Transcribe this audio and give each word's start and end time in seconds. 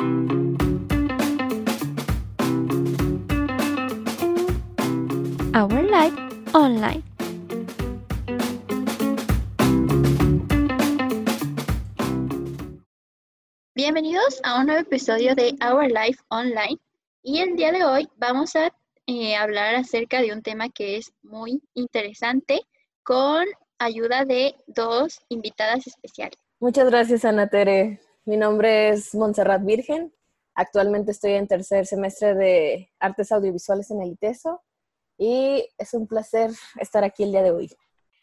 Our 0.00 0.08
Life 5.82 6.16
Online. 6.54 7.02
Bienvenidos 13.74 14.40
a 14.44 14.60
un 14.60 14.66
nuevo 14.66 14.82
episodio 14.82 15.34
de 15.34 15.56
Our 15.60 15.90
Life 15.90 16.20
Online 16.28 16.78
y 17.24 17.40
el 17.40 17.56
día 17.56 17.72
de 17.72 17.82
hoy 17.84 18.08
vamos 18.18 18.54
a 18.54 18.72
eh, 19.06 19.34
hablar 19.34 19.74
acerca 19.74 20.22
de 20.22 20.32
un 20.32 20.42
tema 20.42 20.68
que 20.68 20.98
es 20.98 21.12
muy 21.22 21.60
interesante 21.74 22.60
con 23.02 23.46
ayuda 23.80 24.24
de 24.24 24.54
dos 24.68 25.18
invitadas 25.28 25.88
especiales. 25.88 26.38
Muchas 26.60 26.86
gracias, 26.88 27.24
Ana 27.24 27.48
Tere. 27.48 28.00
Mi 28.28 28.36
nombre 28.36 28.90
es 28.90 29.14
Montserrat 29.14 29.64
Virgen. 29.64 30.12
Actualmente 30.54 31.12
estoy 31.12 31.32
en 31.32 31.48
tercer 31.48 31.86
semestre 31.86 32.34
de 32.34 32.92
Artes 33.00 33.32
Audiovisuales 33.32 33.90
en 33.90 34.02
el 34.02 34.10
ITESO 34.10 34.60
y 35.16 35.66
es 35.78 35.94
un 35.94 36.06
placer 36.06 36.50
estar 36.78 37.04
aquí 37.04 37.22
el 37.22 37.30
día 37.30 37.42
de 37.42 37.52
hoy. 37.52 37.70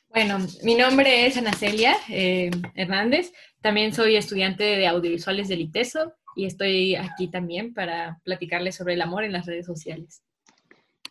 Bueno, 0.09 0.37
mi 0.61 0.75
nombre 0.75 1.25
es 1.25 1.37
Ana 1.37 1.53
Celia 1.53 1.95
eh, 2.07 2.51
Hernández. 2.75 3.33
También 3.61 3.95
soy 3.95 4.15
estudiante 4.15 4.63
de 4.63 4.85
audiovisuales 4.85 5.47
del 5.47 5.61
ITESO 5.61 6.13
y 6.35 6.45
estoy 6.45 6.93
aquí 6.93 7.27
también 7.27 7.73
para 7.73 8.21
platicarles 8.23 8.75
sobre 8.75 8.93
el 8.93 9.01
amor 9.01 9.23
en 9.23 9.31
las 9.31 9.47
redes 9.47 9.65
sociales. 9.65 10.21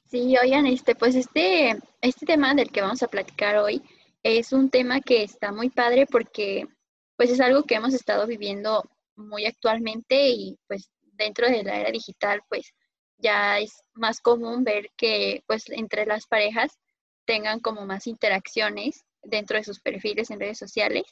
Sí, 0.08 0.36
oigan, 0.40 0.66
este, 0.66 0.94
pues 0.94 1.16
este, 1.16 1.76
este 2.00 2.26
tema 2.26 2.54
del 2.54 2.70
que 2.70 2.80
vamos 2.80 3.02
a 3.02 3.08
platicar 3.08 3.56
hoy 3.56 3.82
es 4.22 4.52
un 4.52 4.70
tema 4.70 5.00
que 5.00 5.24
está 5.24 5.50
muy 5.50 5.68
padre 5.68 6.06
porque 6.06 6.68
pues 7.16 7.30
es 7.30 7.40
algo 7.40 7.64
que 7.64 7.76
hemos 7.76 7.94
estado 7.94 8.26
viviendo 8.26 8.84
muy 9.16 9.46
actualmente 9.46 10.28
y 10.28 10.58
pues 10.66 10.90
dentro 11.02 11.48
de 11.48 11.62
la 11.62 11.80
era 11.80 11.90
digital 11.90 12.42
pues 12.48 12.74
ya 13.18 13.58
es 13.60 13.82
más 13.94 14.20
común 14.20 14.64
ver 14.64 14.90
que 14.96 15.42
pues 15.46 15.70
entre 15.70 16.06
las 16.06 16.26
parejas 16.26 16.78
tengan 17.24 17.60
como 17.60 17.86
más 17.86 18.06
interacciones 18.06 19.04
dentro 19.22 19.56
de 19.56 19.64
sus 19.64 19.80
perfiles 19.80 20.30
en 20.30 20.40
redes 20.40 20.58
sociales. 20.58 21.04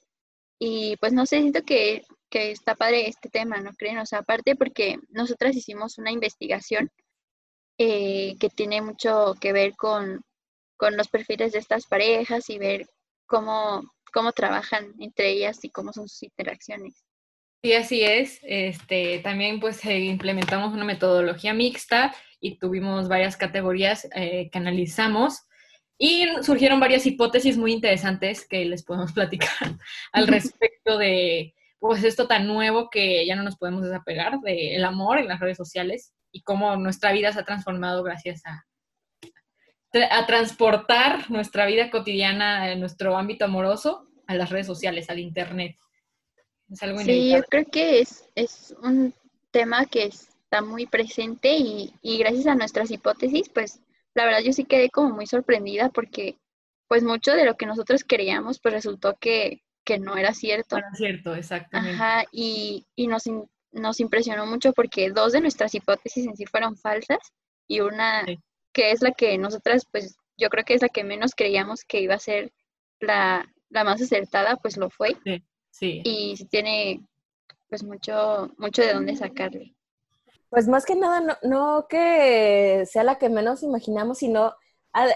Y 0.58 0.96
pues 0.98 1.12
no 1.12 1.26
sé, 1.26 1.40
siento 1.40 1.62
que, 1.64 2.04
que 2.30 2.52
está 2.52 2.74
padre 2.76 3.08
este 3.08 3.28
tema, 3.28 3.56
¿no 3.58 3.72
creen? 3.72 3.98
O 3.98 4.06
sea, 4.06 4.20
aparte 4.20 4.54
porque 4.54 4.98
nosotras 5.08 5.56
hicimos 5.56 5.98
una 5.98 6.12
investigación 6.12 6.90
eh, 7.78 8.36
que 8.38 8.48
tiene 8.48 8.80
mucho 8.82 9.34
que 9.40 9.52
ver 9.52 9.74
con, 9.76 10.22
con 10.76 10.96
los 10.96 11.08
perfiles 11.08 11.52
de 11.52 11.58
estas 11.58 11.86
parejas 11.86 12.48
y 12.50 12.58
ver 12.58 12.86
cómo, 13.32 13.82
cómo 14.12 14.32
trabajan 14.32 14.92
entre 15.00 15.30
ellas 15.30 15.64
y 15.64 15.70
cómo 15.70 15.90
son 15.94 16.06
sus 16.06 16.22
interacciones. 16.22 17.02
Sí, 17.64 17.72
así 17.72 18.02
es. 18.02 18.38
Este, 18.42 19.20
también 19.20 19.58
pues 19.58 19.82
eh, 19.86 20.00
implementamos 20.00 20.74
una 20.74 20.84
metodología 20.84 21.54
mixta 21.54 22.14
y 22.40 22.58
tuvimos 22.58 23.08
varias 23.08 23.38
categorías 23.38 24.06
eh, 24.14 24.50
que 24.50 24.58
analizamos 24.58 25.44
y 25.96 26.26
surgieron 26.42 26.78
varias 26.78 27.06
hipótesis 27.06 27.56
muy 27.56 27.72
interesantes 27.72 28.46
que 28.46 28.66
les 28.66 28.84
podemos 28.84 29.12
platicar 29.14 29.78
al 30.12 30.26
respecto 30.26 30.98
de 30.98 31.54
pues 31.78 32.04
esto 32.04 32.26
tan 32.26 32.46
nuevo 32.46 32.90
que 32.90 33.26
ya 33.26 33.34
no 33.34 33.42
nos 33.42 33.56
podemos 33.56 33.82
desapegar 33.82 34.40
del 34.40 34.84
amor 34.84 35.18
en 35.18 35.28
las 35.28 35.40
redes 35.40 35.56
sociales 35.56 36.12
y 36.32 36.42
cómo 36.42 36.76
nuestra 36.76 37.12
vida 37.12 37.32
se 37.32 37.40
ha 37.40 37.44
transformado 37.44 38.02
gracias 38.02 38.42
a, 38.44 38.64
a 40.10 40.26
transportar 40.26 41.30
nuestra 41.30 41.66
vida 41.66 41.90
cotidiana, 41.90 42.72
en 42.72 42.80
nuestro 42.80 43.16
ámbito 43.16 43.44
amoroso, 43.44 44.08
a 44.26 44.34
las 44.34 44.50
redes 44.50 44.66
sociales, 44.66 45.10
al 45.10 45.18
Internet. 45.18 45.76
Es 46.70 46.82
algo 46.82 47.00
sí, 47.00 47.30
yo 47.30 47.42
creo 47.44 47.66
que 47.66 48.00
es, 48.00 48.28
es 48.34 48.74
un 48.82 49.14
tema 49.50 49.84
que 49.86 50.04
está 50.04 50.62
muy 50.62 50.86
presente 50.86 51.56
y, 51.56 51.92
y 52.00 52.18
gracias 52.18 52.46
a 52.46 52.54
nuestras 52.54 52.90
hipótesis, 52.90 53.50
pues 53.50 53.80
la 54.14 54.24
verdad 54.24 54.40
yo 54.40 54.52
sí 54.52 54.64
quedé 54.64 54.90
como 54.90 55.14
muy 55.14 55.26
sorprendida 55.26 55.90
porque 55.90 56.38
pues 56.88 57.02
mucho 57.02 57.32
de 57.32 57.44
lo 57.44 57.56
que 57.56 57.66
nosotros 57.66 58.04
queríamos 58.04 58.58
pues 58.60 58.74
resultó 58.74 59.16
que, 59.18 59.62
que 59.84 59.98
no 59.98 60.16
era 60.16 60.32
cierto. 60.34 60.76
No 60.76 60.86
era 60.86 60.94
cierto, 60.94 61.34
exactamente. 61.34 61.94
Ajá, 61.94 62.24
y, 62.32 62.86
y 62.96 63.06
nos, 63.06 63.24
nos 63.72 64.00
impresionó 64.00 64.46
mucho 64.46 64.72
porque 64.72 65.10
dos 65.10 65.32
de 65.32 65.40
nuestras 65.40 65.74
hipótesis 65.74 66.26
en 66.26 66.36
sí 66.36 66.46
fueron 66.46 66.76
falsas 66.76 67.18
y 67.66 67.80
una 67.80 68.24
que 68.72 68.90
es 68.90 69.02
la 69.02 69.12
que 69.12 69.36
nosotras, 69.38 69.86
pues 69.90 70.16
yo 70.36 70.48
creo 70.48 70.64
que 70.64 70.74
es 70.74 70.82
la 70.82 70.88
que 70.88 71.04
menos 71.04 71.34
creíamos 71.34 71.84
que 71.84 72.00
iba 72.00 72.14
a 72.14 72.18
ser 72.18 72.52
la, 73.00 73.50
más 73.70 74.00
acertada, 74.00 74.56
pues 74.56 74.76
lo 74.76 74.90
fue. 74.90 75.16
Sí, 75.24 75.42
sí. 75.70 76.02
Y 76.04 76.36
sí 76.36 76.44
tiene 76.46 77.00
pues 77.68 77.84
mucho, 77.84 78.50
mucho 78.58 78.82
de 78.82 78.92
dónde 78.92 79.16
sacarle. 79.16 79.74
Pues 80.50 80.68
más 80.68 80.84
que 80.84 80.94
nada, 80.94 81.20
no, 81.20 81.36
no 81.42 81.86
que 81.88 82.84
sea 82.86 83.04
la 83.04 83.16
que 83.16 83.30
menos 83.30 83.62
imaginamos, 83.62 84.18
sino 84.18 84.54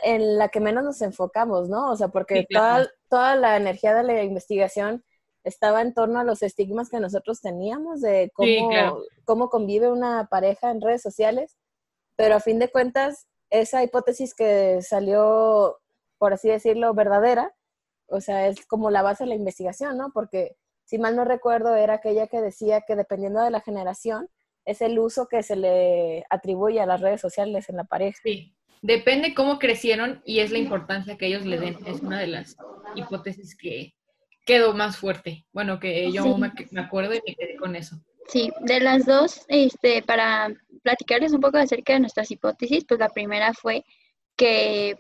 en 0.03 0.39
la 0.39 0.49
que 0.49 0.61
menos 0.61 0.85
nos 0.85 1.03
enfocamos, 1.03 1.69
¿no? 1.69 1.91
O 1.91 1.97
sea, 1.97 2.09
porque 2.09 2.47
toda, 2.49 2.89
toda 3.11 3.37
la 3.37 3.57
energía 3.57 3.95
de 3.95 4.05
la 4.05 4.23
investigación 4.23 5.05
estaba 5.45 5.83
en 5.83 5.95
torno 5.95 6.19
a 6.19 6.25
los 6.25 6.43
estigmas 6.43 6.89
que 6.89 6.99
nosotros 6.99 7.41
teníamos 7.41 8.01
de 8.01 8.31
cómo, 8.35 9.03
cómo 9.25 9.51
convive 9.51 9.91
una 9.91 10.27
pareja 10.29 10.71
en 10.71 10.81
redes 10.81 11.03
sociales, 11.03 11.57
pero 12.17 12.37
a 12.37 12.41
fin 12.41 12.59
de 12.59 12.71
cuentas, 12.71 13.27
esa 13.51 13.83
hipótesis 13.83 14.35
que 14.35 14.81
salió, 14.83 15.79
por 16.19 16.33
así 16.33 16.49
decirlo, 16.49 16.95
verdadera, 16.95 17.55
o 18.09 18.21
sea, 18.21 18.47
es 18.49 18.65
como 18.67 18.91
la 18.91 19.03
base 19.03 19.25
de 19.25 19.29
la 19.29 19.35
investigación, 19.35 19.97
¿no? 19.97 20.11
Porque 20.13 20.57
si 20.85 20.99
mal 20.99 21.17
no 21.17 21.25
recuerdo, 21.25 21.75
era 21.75 21.95
aquella 21.95 22.27
que 22.29 22.41
decía 22.41 22.83
que 22.87 22.97
dependiendo 22.97 23.43
de 23.43 23.51
la 23.51 23.61
generación, 23.61 24.29
es 24.65 24.81
el 24.81 24.99
uso 24.99 25.29
que 25.29 25.43
se 25.43 25.57
le 25.57 26.25
atribuye 26.31 26.81
a 26.81 26.87
las 26.87 27.01
redes 27.01 27.21
sociales 27.21 27.69
en 27.69 27.77
la 27.77 27.85
pareja. 27.85 28.19
Sí, 28.23 28.55
depende 28.83 29.35
cómo 29.35 29.59
crecieron 29.59 30.23
y 30.25 30.41
es 30.41 30.51
la 30.51 30.59
importancia 30.59 31.17
que 31.17 31.27
ellos 31.27 31.45
le 31.45 31.59
den. 31.59 31.79
Es 31.87 32.01
una 32.01 32.21
de 32.21 32.27
las 32.29 32.57
hipótesis 32.95 33.57
que, 33.57 33.95
quedó 34.47 34.73
más 34.73 34.97
fuerte. 34.97 35.45
Bueno, 35.53 35.79
que 35.79 36.11
yo 36.11 36.39
me, 36.39 36.51
acuerdo 36.81 37.13
y 37.13 37.21
me 37.27 37.35
quedé 37.35 37.57
con 37.57 37.77
eso. 37.77 37.97
Sí, 38.29 38.51
de 38.61 38.81
las 38.81 39.07
dos, 39.07 39.45
este, 39.49 40.03
para 40.03 40.49
platicarles 40.83 41.33
un 41.33 41.41
poco 41.41 41.59
acerca 41.59 41.93
de 41.93 42.01
nuestras 42.01 42.31
hipótesis, 42.31 42.85
pues 42.85 42.99
la 43.01 43.09
primera 43.09 43.55
fue 43.55 43.85
que 44.37 44.97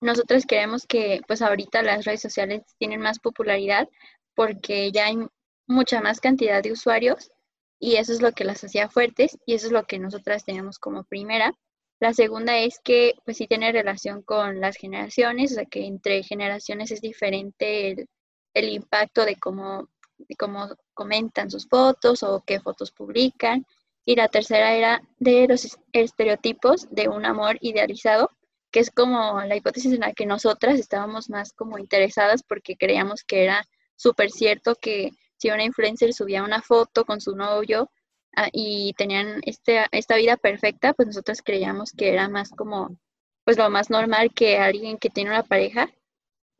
nosotros 0.00 0.44
creemos 0.46 0.86
que 0.86 1.20
pues 1.26 1.42
ahorita 1.42 1.82
las 1.82 2.04
redes 2.04 2.22
sociales 2.22 2.62
tienen 2.78 3.00
más 3.00 3.18
popularidad 3.18 3.88
porque 4.34 4.92
ya 4.92 5.06
hay 5.06 5.18
mucha 5.66 6.00
más 6.00 6.20
cantidad 6.20 6.62
de 6.62 6.72
usuarios 6.72 7.30
y 7.78 7.96
eso 7.96 8.12
es 8.12 8.22
lo 8.22 8.32
que 8.32 8.44
las 8.44 8.62
hacía 8.64 8.88
fuertes 8.88 9.38
y 9.46 9.54
eso 9.54 9.66
es 9.66 9.72
lo 9.72 9.84
que 9.84 9.98
nosotras 9.98 10.44
tenemos 10.44 10.78
como 10.78 11.04
primera. 11.04 11.52
La 12.00 12.12
segunda 12.12 12.58
es 12.58 12.78
que 12.82 13.14
pues 13.24 13.38
sí 13.38 13.46
tiene 13.46 13.72
relación 13.72 14.22
con 14.22 14.60
las 14.60 14.76
generaciones, 14.76 15.52
o 15.52 15.54
sea 15.56 15.64
que 15.66 15.86
entre 15.86 16.22
generaciones 16.22 16.90
es 16.90 17.00
diferente 17.00 17.90
el, 17.90 18.08
el 18.54 18.68
impacto 18.70 19.24
de 19.24 19.36
cómo, 19.36 19.88
cómo 20.38 20.68
comentan 20.94 21.50
sus 21.50 21.68
fotos 21.68 22.22
o 22.22 22.42
qué 22.46 22.60
fotos 22.60 22.92
publican. 22.92 23.66
Y 24.04 24.16
la 24.16 24.28
tercera 24.28 24.74
era 24.74 25.02
de 25.18 25.46
los 25.48 25.78
estereotipos 25.92 26.88
de 26.90 27.08
un 27.08 27.24
amor 27.26 27.58
idealizado, 27.60 28.30
que 28.70 28.80
es 28.80 28.90
como 28.90 29.40
la 29.42 29.56
hipótesis 29.56 29.92
en 29.92 30.00
la 30.00 30.12
que 30.12 30.26
nosotras 30.26 30.78
estábamos 30.78 31.28
más 31.30 31.52
como 31.52 31.78
interesadas 31.78 32.42
porque 32.42 32.76
creíamos 32.76 33.24
que 33.24 33.44
era 33.44 33.64
súper 33.96 34.30
cierto 34.30 34.76
que 34.76 35.10
si 35.38 35.50
una 35.50 35.64
influencer 35.64 36.12
subía 36.12 36.44
una 36.44 36.62
foto 36.62 37.04
con 37.04 37.20
su 37.20 37.36
novio 37.36 37.90
ah, 38.36 38.48
y 38.52 38.94
tenían 38.94 39.40
este, 39.44 39.86
esta 39.92 40.16
vida 40.16 40.36
perfecta, 40.36 40.94
pues 40.94 41.08
nosotros 41.08 41.42
creíamos 41.42 41.92
que 41.92 42.12
era 42.12 42.28
más 42.28 42.50
como, 42.50 42.96
pues 43.44 43.58
lo 43.58 43.68
más 43.70 43.90
normal 43.90 44.32
que 44.34 44.58
alguien 44.58 44.98
que 44.98 45.10
tiene 45.10 45.30
una 45.30 45.42
pareja 45.42 45.90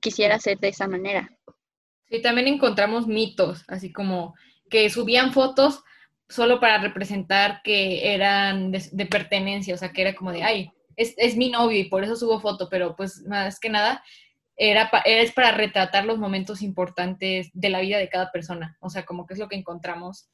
quisiera 0.01 0.39
ser 0.39 0.59
de 0.59 0.69
esa 0.69 0.89
manera. 0.89 1.31
Sí, 2.09 2.23
también 2.23 2.47
encontramos 2.49 3.07
mitos, 3.07 3.65
así 3.69 3.93
como 3.93 4.35
que 4.71 4.91
subían 4.91 5.33
fotos 5.33 5.83
solo 6.29 6.61
para 6.61 6.79
representar 6.79 7.61
que 7.63 8.15
eran 8.15 8.73
de, 8.73 9.07
pertenencia, 9.07 9.75
o 9.75 9.79
sea, 9.79 9.93
que 9.93 10.03
era 10.03 10.15
como 10.15 10.33
de, 10.33 10.43
ay, 10.43 10.71
es, 10.97 11.15
es, 11.19 11.37
mi 11.37 11.51
novio 11.51 11.79
y 11.79 11.89
por 11.89 12.05
eso 12.05 12.17
subo 12.17 12.41
foto, 12.41 12.69
pero 12.69 12.97
pues 12.97 13.23
más 13.27 13.61
que 13.61 13.69
nada 13.69 14.03
era 14.57 14.91
es 15.05 15.33
para 15.33 15.53
retratar 15.53 16.07
los 16.07 16.19
momentos 16.19 16.63
importantes 16.63 17.51
de 17.53 17.69
la 17.69 17.81
vida 17.81 17.99
de 17.99 18.09
cada 18.09 18.33
persona, 18.33 18.77
o 18.81 18.89
sea, 18.89 19.05
como 19.05 19.27
que 19.27 19.35
es 19.35 19.41
lo 19.41 19.49
que 19.49 19.57
encontramos, 19.57 20.29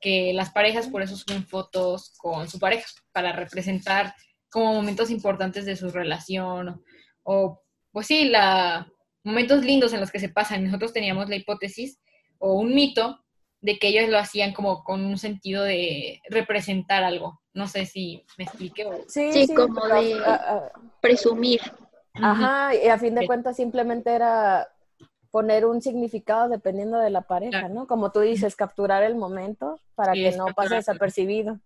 que 0.00 0.32
las 0.32 0.50
parejas 0.50 0.88
por 0.88 1.02
eso 1.02 1.16
suben 1.16 1.46
fotos 1.46 2.14
con 2.16 2.48
su 2.48 2.58
pareja, 2.58 2.86
para 3.12 3.32
representar 3.32 4.14
como 4.50 4.74
momentos 4.74 5.10
importantes 5.10 5.66
de 5.66 5.76
su 5.76 5.90
relación, 5.90 6.82
o 7.22 7.62
pues 7.92 8.06
sí, 8.06 8.28
la, 8.28 8.90
momentos 9.26 9.64
lindos 9.64 9.92
en 9.92 10.00
los 10.00 10.12
que 10.12 10.20
se 10.20 10.28
pasan. 10.28 10.64
Nosotros 10.64 10.92
teníamos 10.92 11.28
la 11.28 11.36
hipótesis 11.36 11.98
o 12.38 12.54
un 12.54 12.74
mito 12.74 13.20
de 13.60 13.78
que 13.78 13.88
ellos 13.88 14.08
lo 14.08 14.18
hacían 14.18 14.52
como 14.52 14.84
con 14.84 15.04
un 15.04 15.18
sentido 15.18 15.64
de 15.64 16.20
representar 16.30 17.02
algo. 17.02 17.40
No 17.52 17.66
sé 17.66 17.86
si 17.86 18.24
me 18.38 18.44
explique. 18.44 18.86
Sí, 19.08 19.48
como 19.54 19.84
de 19.88 20.14
ah, 20.24 20.40
ah, 20.46 20.80
presumir. 21.00 21.60
Ajá, 22.14 22.74
y 22.74 22.88
a 22.88 22.98
fin 22.98 23.14
de 23.14 23.26
cuentas 23.26 23.56
simplemente 23.56 24.14
era 24.14 24.68
poner 25.32 25.66
un 25.66 25.82
significado 25.82 26.48
dependiendo 26.48 26.98
de 26.98 27.10
la 27.10 27.22
pareja, 27.22 27.68
¿no? 27.68 27.86
Como 27.86 28.12
tú 28.12 28.20
dices, 28.20 28.54
capturar 28.54 29.02
el 29.02 29.16
momento 29.16 29.80
para 29.94 30.12
que 30.12 30.32
no 30.36 30.46
pase 30.54 30.76
desapercibido. 30.76 31.58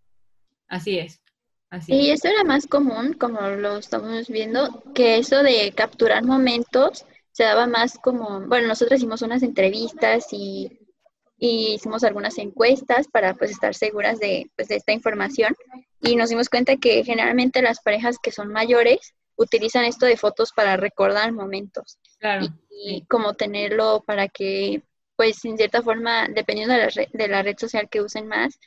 Así 0.66 0.98
es. 0.98 1.20
Así 1.68 1.94
y 1.94 2.10
eso 2.10 2.26
era 2.26 2.42
más 2.42 2.66
común, 2.66 3.12
como 3.12 3.40
lo 3.42 3.76
estamos 3.76 4.28
viendo, 4.28 4.82
que 4.92 5.18
eso 5.18 5.44
de 5.44 5.70
capturar 5.72 6.24
momentos 6.24 7.04
se 7.32 7.44
daba 7.44 7.66
más 7.66 7.98
como, 7.98 8.40
bueno, 8.46 8.68
nosotros 8.68 8.98
hicimos 8.98 9.22
unas 9.22 9.42
entrevistas 9.42 10.26
y, 10.32 10.76
hicimos 11.42 12.04
algunas 12.04 12.36
encuestas 12.36 13.08
para 13.08 13.32
pues 13.32 13.50
estar 13.50 13.74
seguras 13.74 14.18
de, 14.18 14.50
pues, 14.56 14.68
de 14.68 14.76
esta 14.76 14.92
información. 14.92 15.56
Y 16.02 16.14
nos 16.16 16.28
dimos 16.28 16.50
cuenta 16.50 16.76
que 16.76 17.02
generalmente 17.02 17.62
las 17.62 17.80
parejas 17.80 18.18
que 18.22 18.30
son 18.30 18.48
mayores 18.48 19.14
utilizan 19.36 19.86
esto 19.86 20.04
de 20.04 20.18
fotos 20.18 20.52
para 20.52 20.76
recordar 20.76 21.32
momentos. 21.32 21.98
Y, 22.70 23.06
como 23.06 23.32
tenerlo 23.34 24.02
para 24.06 24.28
que 24.28 24.82
pues 25.16 25.42
en 25.44 25.56
cierta 25.56 25.82
forma 25.82 26.28
dependiendo 26.28 26.74
de 26.74 26.80
la, 26.80 26.88
red, 26.88 27.08
de 27.12 27.28
la 27.28 27.42
red 27.42 27.56
social 27.58 27.88
que 27.90 28.00
usen 28.00 28.26
más 28.26 28.58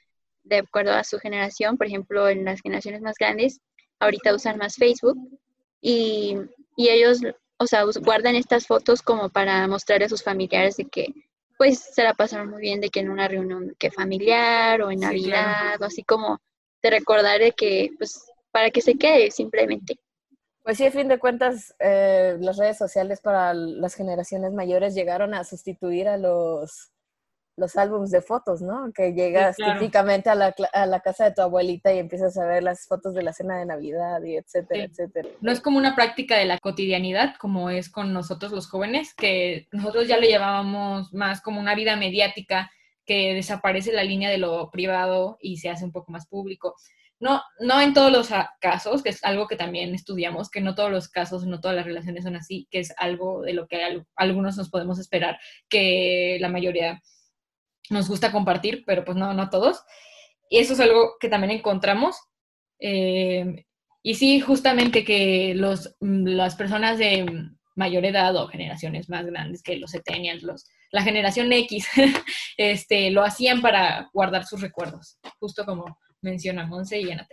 de 0.43 0.57
acuerdo 0.57 0.93
a 0.93 1.03
su 1.03 1.17
generación 1.17 1.77
por 1.77 1.87
ejemplo 1.87 2.29
en 2.29 2.45
las 2.45 2.61
generaciones 2.61 3.01
más 3.01 3.15
grandes 3.17 3.59
ahorita 4.03 4.33
usan 4.33 4.57
más 4.57 4.75
Facebook. 4.75 5.17
Y, 5.81 6.37
y 6.77 6.89
ellos 6.89 7.19
o 7.63 7.67
sea, 7.67 7.83
guardan 8.01 8.35
estas 8.35 8.67
fotos 8.67 9.01
como 9.01 9.29
para 9.29 9.67
mostrarle 9.67 10.05
a 10.05 10.09
sus 10.09 10.23
familiares 10.23 10.77
de 10.77 10.85
que 10.85 11.07
pues 11.57 11.79
se 11.79 12.03
la 12.03 12.13
pasaron 12.13 12.49
muy 12.49 12.61
bien 12.61 12.81
de 12.81 12.89
que 12.89 12.99
en 12.99 13.09
una 13.09 13.27
reunión 13.27 13.75
que 13.79 13.91
familiar 13.91 14.81
o 14.81 14.91
en 14.91 14.99
Navidad 14.99 15.81
o 15.81 15.85
así 15.85 16.03
como 16.03 16.39
de 16.81 16.89
recordar 16.89 17.39
de 17.39 17.51
que 17.51 17.91
pues 17.97 18.25
para 18.51 18.69
que 18.69 18.81
se 18.81 18.95
quede 18.95 19.31
simplemente. 19.31 19.95
Pues 20.63 20.77
sí, 20.77 20.85
a 20.85 20.91
fin 20.91 21.09
de 21.09 21.19
cuentas, 21.19 21.75
eh, 21.79 22.37
las 22.39 22.57
redes 22.57 22.77
sociales 22.77 23.19
para 23.19 23.53
las 23.53 23.95
generaciones 23.95 24.53
mayores 24.53 24.95
llegaron 24.95 25.33
a 25.33 25.43
sustituir 25.43 26.07
a 26.07 26.17
los 26.17 26.91
los 27.55 27.75
álbumes 27.75 28.09
de 28.11 28.21
fotos, 28.21 28.61
¿no? 28.61 28.91
Que 28.93 29.13
llegas 29.13 29.55
típicamente 29.57 30.29
a 30.29 30.35
la, 30.35 30.55
a 30.73 30.85
la, 30.85 30.99
casa 31.01 31.25
de 31.25 31.33
tu 31.33 31.41
abuelita 31.41 31.93
y 31.93 31.99
empiezas 31.99 32.37
a 32.37 32.45
ver 32.45 32.63
las 32.63 32.87
fotos 32.87 33.13
de 33.13 33.23
la 33.23 33.33
cena 33.33 33.59
de 33.59 33.65
Navidad 33.65 34.23
y 34.23 34.37
etcétera, 34.37 34.85
etcétera. 34.85 35.29
No 35.41 35.51
es 35.51 35.61
como 35.61 35.77
una 35.77 35.95
práctica 35.95 36.37
de 36.37 36.45
la 36.45 36.57
cotidianidad 36.57 37.35
como 37.39 37.69
es 37.69 37.89
con 37.89 38.11
nosotros 38.13 38.51
los 38.51 38.67
jóvenes, 38.67 39.13
que 39.13 39.67
nosotros 39.71 40.07
ya 40.07 40.17
lo 40.17 40.25
llevábamos 40.25 41.13
más 41.13 41.41
como 41.41 41.59
una 41.59 41.75
vida 41.75 41.95
mediática 41.95 42.71
que 43.05 43.33
desaparece 43.33 43.91
la 43.91 44.03
línea 44.03 44.29
de 44.29 44.37
lo 44.37 44.71
privado 44.71 45.37
y 45.41 45.57
se 45.57 45.69
hace 45.69 45.85
un 45.85 45.91
poco 45.91 46.11
más 46.11 46.27
público. 46.27 46.75
No, 47.19 47.41
no 47.59 47.79
en 47.79 47.93
todos 47.93 48.11
los 48.11 48.29
casos, 48.59 49.03
que 49.03 49.09
es 49.09 49.23
algo 49.23 49.47
que 49.47 49.55
también 49.55 49.93
estudiamos, 49.93 50.49
que 50.49 50.59
no 50.59 50.75
todos 50.75 50.91
los 50.91 51.07
casos, 51.07 51.45
no 51.45 51.61
todas 51.61 51.75
las 51.77 51.85
relaciones 51.85 52.23
son 52.23 52.35
así, 52.35 52.67
que 52.69 52.79
es 52.79 52.93
algo 52.97 53.43
de 53.43 53.53
lo 53.53 53.67
que 53.67 54.03
algunos 54.15 54.57
nos 54.57 54.69
podemos 54.69 54.99
esperar, 54.99 55.39
que 55.69 56.37
la 56.41 56.49
mayoría 56.49 57.01
nos 57.89 58.07
gusta 58.07 58.31
compartir, 58.31 58.83
pero 58.85 59.03
pues 59.05 59.17
no, 59.17 59.33
no 59.33 59.49
todos. 59.49 59.83
Y 60.49 60.59
eso 60.59 60.73
es 60.73 60.79
algo 60.79 61.13
que 61.19 61.29
también 61.29 61.51
encontramos. 61.51 62.17
Eh, 62.79 63.65
y 64.01 64.15
sí, 64.15 64.41
justamente 64.41 65.05
que 65.05 65.53
los, 65.55 65.95
mm, 66.01 66.27
las 66.27 66.55
personas 66.55 66.97
de 66.97 67.25
mayor 67.75 68.05
edad 68.05 68.35
o 68.35 68.47
generaciones 68.47 69.09
más 69.09 69.25
grandes 69.25 69.63
que 69.63 69.77
los 69.77 69.91
centennials, 69.91 70.43
los, 70.43 70.65
la 70.91 71.01
generación 71.01 71.51
X, 71.51 71.87
este, 72.57 73.09
lo 73.09 73.23
hacían 73.23 73.61
para 73.61 74.09
guardar 74.13 74.45
sus 74.45 74.61
recuerdos, 74.61 75.17
justo 75.39 75.65
como 75.65 75.97
menciona 76.21 76.67
Monse 76.67 76.99
y 76.99 77.11
Ana 77.11 77.27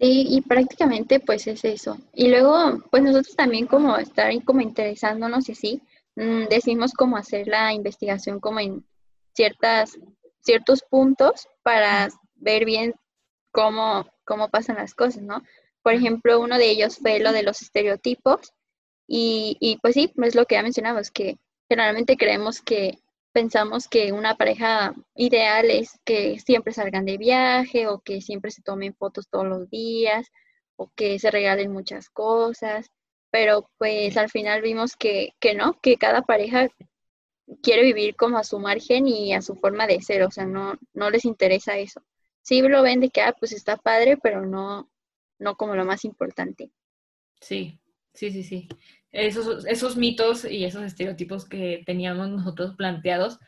Sí, 0.00 0.26
y 0.28 0.40
prácticamente 0.42 1.20
pues 1.20 1.46
es 1.46 1.64
eso. 1.64 1.98
Y 2.12 2.28
luego, 2.28 2.82
pues 2.90 3.02
nosotros 3.02 3.36
también 3.36 3.66
como 3.66 3.96
estar 3.96 4.32
como 4.44 4.60
interesándonos 4.60 5.48
y 5.48 5.52
así, 5.52 5.82
mm, 6.16 6.44
decimos 6.48 6.92
cómo 6.94 7.16
hacer 7.16 7.46
la 7.46 7.72
investigación 7.72 8.40
como 8.40 8.60
en 8.60 8.84
ciertas, 9.34 9.98
ciertos 10.40 10.82
puntos 10.82 11.48
para 11.62 12.08
ver 12.36 12.64
bien 12.64 12.94
cómo, 13.52 14.06
cómo 14.24 14.48
pasan 14.50 14.76
las 14.76 14.94
cosas, 14.94 15.22
¿no? 15.22 15.42
Por 15.82 15.94
ejemplo, 15.94 16.40
uno 16.40 16.58
de 16.58 16.70
ellos 16.70 16.98
fue 16.98 17.18
lo 17.20 17.32
de 17.32 17.42
los 17.42 17.62
estereotipos 17.62 18.52
y, 19.06 19.56
y 19.60 19.78
pues 19.78 19.94
sí, 19.94 20.12
es 20.22 20.34
lo 20.34 20.46
que 20.46 20.54
ya 20.54 20.62
mencionamos, 20.62 21.10
que 21.10 21.38
generalmente 21.68 22.16
creemos 22.16 22.62
que 22.62 22.98
pensamos 23.32 23.88
que 23.88 24.12
una 24.12 24.36
pareja 24.36 24.94
ideal 25.14 25.70
es 25.70 25.98
que 26.04 26.38
siempre 26.38 26.72
salgan 26.72 27.04
de 27.04 27.18
viaje 27.18 27.88
o 27.88 28.00
que 28.00 28.20
siempre 28.20 28.50
se 28.50 28.62
tomen 28.62 28.94
fotos 28.94 29.28
todos 29.28 29.46
los 29.46 29.68
días 29.68 30.30
o 30.76 30.90
que 30.94 31.18
se 31.18 31.30
regalen 31.30 31.72
muchas 31.72 32.08
cosas, 32.10 32.90
pero 33.30 33.68
pues 33.78 34.16
al 34.16 34.30
final 34.30 34.62
vimos 34.62 34.96
que, 34.96 35.30
que 35.40 35.54
no, 35.54 35.78
que 35.80 35.96
cada 35.96 36.22
pareja 36.22 36.68
quiere 37.62 37.82
vivir 37.82 38.16
como 38.16 38.38
a 38.38 38.44
su 38.44 38.58
margen 38.58 39.06
y 39.06 39.32
a 39.34 39.42
su 39.42 39.54
forma 39.56 39.86
de 39.86 40.00
ser, 40.00 40.22
o 40.22 40.30
sea, 40.30 40.46
no, 40.46 40.74
no 40.92 41.10
les 41.10 41.24
interesa 41.24 41.78
eso. 41.78 42.02
Sí 42.42 42.60
lo 42.62 42.82
ven 42.82 43.00
de 43.00 43.10
que, 43.10 43.22
ah, 43.22 43.34
pues 43.38 43.52
está 43.52 43.76
padre, 43.76 44.16
pero 44.16 44.44
no, 44.44 44.90
no 45.38 45.56
como 45.56 45.74
lo 45.74 45.84
más 45.84 46.04
importante. 46.04 46.70
Sí, 47.40 47.78
sí, 48.12 48.30
sí, 48.30 48.42
sí. 48.42 48.68
Esos, 49.12 49.64
esos 49.66 49.96
mitos 49.96 50.44
y 50.44 50.64
esos 50.64 50.82
estereotipos 50.82 51.48
que 51.48 51.82
teníamos 51.86 52.28
nosotros 52.28 52.74
planteados, 52.76 53.38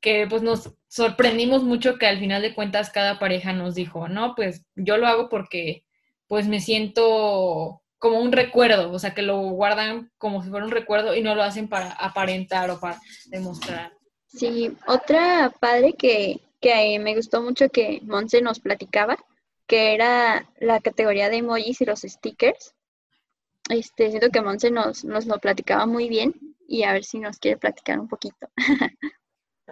que 0.00 0.26
pues 0.28 0.42
nos 0.42 0.72
sorprendimos 0.88 1.62
mucho 1.62 1.98
que 1.98 2.06
al 2.06 2.18
final 2.18 2.42
de 2.42 2.54
cuentas 2.54 2.90
cada 2.90 3.18
pareja 3.18 3.52
nos 3.52 3.74
dijo, 3.74 4.08
no, 4.08 4.34
pues 4.34 4.64
yo 4.74 4.96
lo 4.96 5.06
hago 5.06 5.28
porque 5.28 5.84
pues 6.26 6.48
me 6.48 6.60
siento 6.60 7.79
como 8.00 8.18
un 8.18 8.32
recuerdo, 8.32 8.90
o 8.90 8.98
sea, 8.98 9.14
que 9.14 9.22
lo 9.22 9.38
guardan 9.50 10.10
como 10.16 10.42
si 10.42 10.48
fuera 10.48 10.64
un 10.64 10.72
recuerdo 10.72 11.14
y 11.14 11.20
no 11.20 11.34
lo 11.34 11.42
hacen 11.42 11.68
para 11.68 11.92
aparentar 11.92 12.70
o 12.70 12.80
para 12.80 12.98
demostrar. 13.26 13.92
Sí, 14.26 14.74
otra 14.86 15.52
padre 15.60 15.92
que, 15.92 16.40
que 16.60 16.98
me 16.98 17.14
gustó 17.14 17.42
mucho 17.42 17.68
que 17.68 18.00
Monse 18.02 18.40
nos 18.40 18.58
platicaba, 18.58 19.18
que 19.66 19.94
era 19.94 20.48
la 20.58 20.80
categoría 20.80 21.28
de 21.28 21.36
emojis 21.36 21.82
y 21.82 21.84
los 21.84 22.00
stickers. 22.00 22.74
Este, 23.68 24.08
siento 24.08 24.30
que 24.30 24.40
Monse 24.40 24.70
nos, 24.70 25.04
nos 25.04 25.26
lo 25.26 25.38
platicaba 25.38 25.84
muy 25.84 26.08
bien 26.08 26.34
y 26.66 26.84
a 26.84 26.94
ver 26.94 27.04
si 27.04 27.18
nos 27.18 27.38
quiere 27.38 27.58
platicar 27.58 28.00
un 28.00 28.08
poquito. 28.08 28.48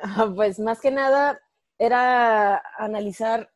Ah, 0.00 0.32
pues 0.32 0.60
más 0.60 0.80
que 0.80 0.92
nada 0.92 1.40
era 1.76 2.62
analizar 2.76 3.50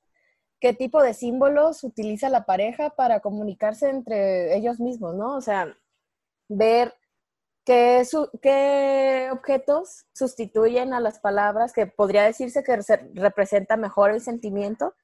qué 0.62 0.72
tipo 0.72 1.02
de 1.02 1.12
símbolos 1.12 1.82
utiliza 1.82 2.28
la 2.28 2.46
pareja 2.46 2.90
para 2.90 3.18
comunicarse 3.18 3.90
entre 3.90 4.56
ellos 4.56 4.78
mismos, 4.78 5.16
¿no? 5.16 5.34
O 5.34 5.40
sea, 5.40 5.76
ver 6.48 6.94
qué, 7.64 9.28
objetos 9.32 10.06
sustituyen 10.14 10.94
a 10.94 11.00
las 11.00 11.18
palabras 11.18 11.72
que 11.72 11.88
podría 11.88 12.22
decirse 12.22 12.62
que 12.62 12.78
representa 13.14 13.76
mejor 13.76 14.12
el 14.12 14.20
sentimiento, 14.20 14.94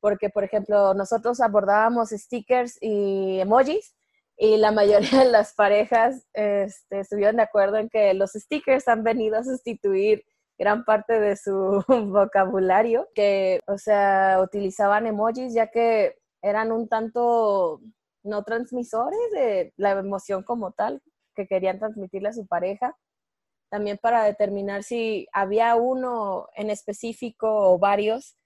porque, 0.00 0.30
por 0.30 0.44
ejemplo, 0.44 0.94
nosotros 0.94 1.42
abordábamos 1.42 2.08
stickers 2.08 2.78
y 2.80 3.38
emojis 3.38 3.94
y 4.38 4.56
la 4.56 4.72
mayoría 4.72 5.24
de 5.24 5.30
las 5.30 5.52
parejas 5.52 6.26
este, 6.32 7.00
estuvieron 7.00 7.36
de 7.36 7.42
acuerdo 7.42 7.76
en 7.76 7.90
que 7.90 8.14
los 8.14 8.32
stickers 8.32 8.88
han 8.88 9.04
venido 9.04 9.36
a 9.36 9.44
sustituir 9.44 10.24
gran 10.62 10.84
parte 10.84 11.18
de 11.18 11.36
su 11.36 11.82
vocabulario, 11.88 13.08
que, 13.16 13.58
o 13.66 13.78
sea, 13.78 14.38
utilizaban 14.40 15.08
emojis 15.08 15.54
ya 15.54 15.66
que 15.72 16.14
eran 16.40 16.70
un 16.70 16.88
tanto 16.88 17.80
no 18.22 18.44
transmisores 18.44 19.18
de 19.32 19.72
la 19.76 19.90
emoción 19.90 20.44
como 20.44 20.70
tal 20.70 21.02
que 21.34 21.48
querían 21.48 21.80
transmitirle 21.80 22.28
a 22.28 22.32
su 22.32 22.46
pareja. 22.46 22.96
También 23.72 23.98
para 24.00 24.22
determinar 24.22 24.84
si 24.84 25.26
había 25.32 25.74
uno 25.74 26.46
en 26.54 26.70
específico 26.70 27.48
o 27.48 27.80
varios 27.80 28.36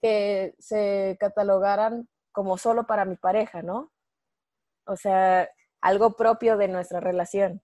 que 0.00 0.54
se 0.60 1.16
catalogaran 1.18 2.08
como 2.30 2.56
solo 2.56 2.86
para 2.86 3.04
mi 3.04 3.16
pareja, 3.16 3.62
¿no? 3.62 3.90
O 4.86 4.94
sea, 4.94 5.48
algo 5.80 6.14
propio 6.14 6.56
de 6.56 6.68
nuestra 6.68 7.00
relación. 7.00 7.63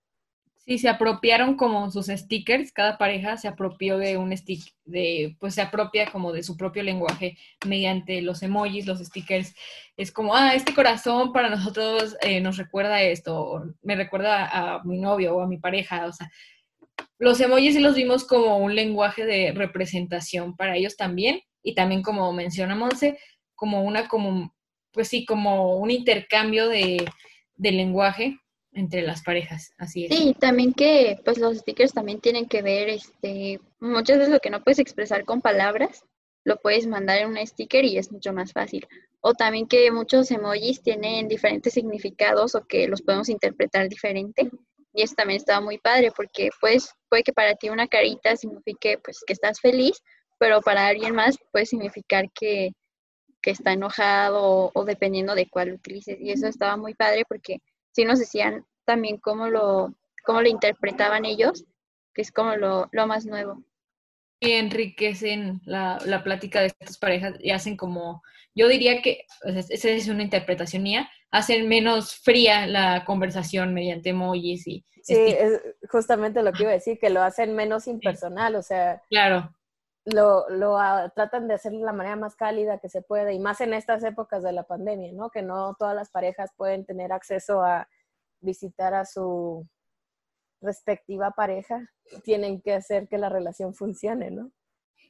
Sí, 0.67 0.79
se 0.79 0.89
apropiaron 0.89 1.57
como 1.57 1.91
sus 1.91 2.07
stickers, 2.07 2.71
cada 2.71 2.99
pareja 2.99 3.37
se 3.39 3.49
apropió 3.49 3.97
de 3.99 4.19
un 4.19 4.37
stick, 4.37 4.63
de, 4.85 5.35
pues 5.41 5.55
se 5.55 5.63
apropia 5.63 6.11
como 6.13 6.33
de 6.33 6.43
su 6.43 6.57
propio 6.57 6.83
lenguaje 6.83 7.39
mediante 7.67 8.21
los 8.21 8.43
emojis, 8.43 8.87
los 8.87 9.01
stickers. 9.01 9.55
Es 9.97 10.13
como, 10.13 10.35
ah, 10.35 10.55
este 10.55 10.75
corazón 10.75 11.33
para 11.33 11.49
nosotros 11.49 12.15
eh, 12.21 12.41
nos 12.41 12.59
recuerda 12.59 13.03
esto, 13.03 13.65
me 13.83 13.97
recuerda 13.97 14.47
a 14.53 14.85
mi 14.85 14.99
novio 14.99 15.35
o 15.37 15.41
a 15.41 15.49
mi 15.49 15.57
pareja, 15.59 16.07
o 16.07 16.13
sea, 16.13 16.31
los 17.19 17.41
emojis 17.41 17.75
sí 17.75 17.81
los 17.81 17.95
vimos 17.95 18.27
como 18.27 18.59
un 18.59 18.75
lenguaje 18.75 19.25
de 19.25 19.53
representación 19.53 20.57
para 20.57 20.77
ellos 20.77 20.97
también, 20.97 21.41
y 21.63 21.75
también 21.75 22.03
como 22.03 22.33
menciona 22.33 22.75
Monse, 22.75 23.19
como 23.55 23.83
una, 23.83 24.09
como, 24.09 24.55
pues 24.93 25.09
sí, 25.09 25.25
como 25.25 25.77
un 25.77 25.91
intercambio 25.91 26.69
de, 26.69 27.05
de 27.57 27.73
lenguaje 27.73 28.39
entre 28.73 29.03
las 29.03 29.23
parejas, 29.23 29.73
así 29.79 30.07
es. 30.07 30.17
Sí, 30.17 30.35
también 30.39 30.73
que 30.73 31.19
pues 31.25 31.39
los 31.39 31.59
stickers 31.59 31.93
también 31.93 32.21
tienen 32.21 32.47
que 32.47 32.63
ver, 32.63 32.89
este, 32.89 33.61
muchas 33.81 34.19
veces 34.19 34.33
lo 34.33 34.41
que 34.41 34.51
no 34.51 34.63
puedes 34.63 34.79
expresar 34.79 35.25
con 35.25 35.41
palabras, 35.41 36.05
lo 36.45 36.57
puedes 36.57 36.87
mandar 36.87 37.19
en 37.19 37.29
un 37.29 37.47
sticker 37.47 37.85
y 37.85 37.99
es 37.99 38.11
mucho 38.13 38.33
más 38.33 38.53
fácil. 38.53 38.87
O 39.21 39.35
también 39.35 39.67
que 39.67 39.91
muchos 39.91 40.31
emojis 40.31 40.83
tienen 40.83 41.29
diferentes 41.29 41.75
significados 41.75 42.55
o 42.55 42.65
que 42.67 42.89
los 42.89 43.03
podemos 43.03 43.29
interpretar 43.29 43.89
diferente. 43.89 44.51
y 44.93 45.03
eso 45.03 45.15
también 45.15 45.39
estaba 45.39 45.61
muy 45.61 45.79
padre 45.79 46.11
porque 46.17 46.51
pues 46.61 46.93
puede 47.09 47.23
que 47.23 47.33
para 47.33 47.55
ti 47.55 47.69
una 47.69 47.87
carita 47.87 48.37
signifique 48.37 48.99
pues 48.99 49.21
que 49.27 49.33
estás 49.33 49.61
feliz, 49.61 50.01
pero 50.39 50.61
para 50.63 50.87
alguien 50.87 51.15
más 51.15 51.37
puede 51.53 51.67
significar 51.67 52.31
que, 52.33 52.73
que 53.43 53.51
está 53.51 53.73
enojado 53.73 54.71
o, 54.75 54.85
dependiendo 54.85 55.35
de 55.35 55.49
cuál 55.49 55.73
utilices. 55.73 56.19
Y 56.21 56.31
eso 56.31 56.47
estaba 56.47 56.77
muy 56.77 56.95
padre 56.95 57.25
porque 57.29 57.59
sí 57.93 58.05
nos 58.05 58.19
decían 58.19 58.65
también 58.85 59.19
cómo 59.19 59.49
lo, 59.49 59.95
cómo 60.25 60.43
lo 60.43 60.49
interpretaban 60.49 61.25
ellos, 61.25 61.65
que 62.15 62.23
es 62.23 62.33
como 62.33 62.57
lo, 62.57 62.89
lo 62.93 63.07
más 63.07 63.27
nuevo. 63.27 63.63
Y 64.41 64.53
enriquecen 64.53 65.61
la, 65.65 65.99
la, 66.07 66.25
plática 66.25 66.61
de 66.61 66.69
estas 66.69 66.97
parejas 66.99 67.35
y 67.41 67.51
hacen 67.51 67.77
como, 67.77 68.23
yo 68.55 68.69
diría 68.69 69.03
que, 69.03 69.27
esa 69.45 69.91
es 69.91 70.09
una 70.09 70.23
interpretación 70.23 70.83
mía, 70.83 71.11
hacen 71.31 71.69
menos 71.69 72.15
fría 72.15 72.67
la 72.67 73.05
conversación 73.05 73.75
mediante 73.75 74.11
emojis 74.11 74.67
y... 74.67 74.85
Sí, 75.03 75.15
es 75.17 75.61
justamente 75.91 76.43
lo 76.43 76.53
que 76.53 76.63
iba 76.63 76.73
a 76.73 76.75
decir, 76.75 76.99
que 76.99 77.11
lo 77.11 77.23
hacen 77.23 77.55
menos 77.55 77.87
impersonal, 77.87 78.55
o 78.57 78.63
sea... 78.63 79.03
Claro. 79.09 79.55
Lo, 80.13 80.49
lo 80.49 80.77
tratan 81.15 81.49
de 81.49 81.55
hacer 81.55 81.73
de 81.73 81.79
la 81.79 81.93
manera 81.93 82.17
más 82.17 82.37
cálida 82.37 82.79
que 82.79 82.89
se 82.89 83.03
puede, 83.03 83.35
y 83.35 83.39
más 83.39 83.61
en 83.61 83.75
estas 83.75 84.03
épocas 84.05 84.43
de 84.43 84.53
la 84.53 84.65
pandemia, 84.65 85.13
¿no? 85.13 85.31
Que 85.31 85.43
no 85.43 85.75
todas 85.79 85.95
las 85.95 86.11
parejas 86.11 86.51
pueden 86.57 86.85
tener 86.85 87.13
acceso 87.13 87.63
a 87.63 87.89
visitar 88.41 88.95
a 88.95 89.05
su 89.05 89.67
respectiva 90.61 91.31
pareja, 91.31 91.89
tienen 92.23 92.61
que 92.61 92.75
hacer 92.75 93.09
que 93.09 93.19
la 93.19 93.29
relación 93.29 93.75
funcione, 93.75 94.31
¿no? 94.31 94.51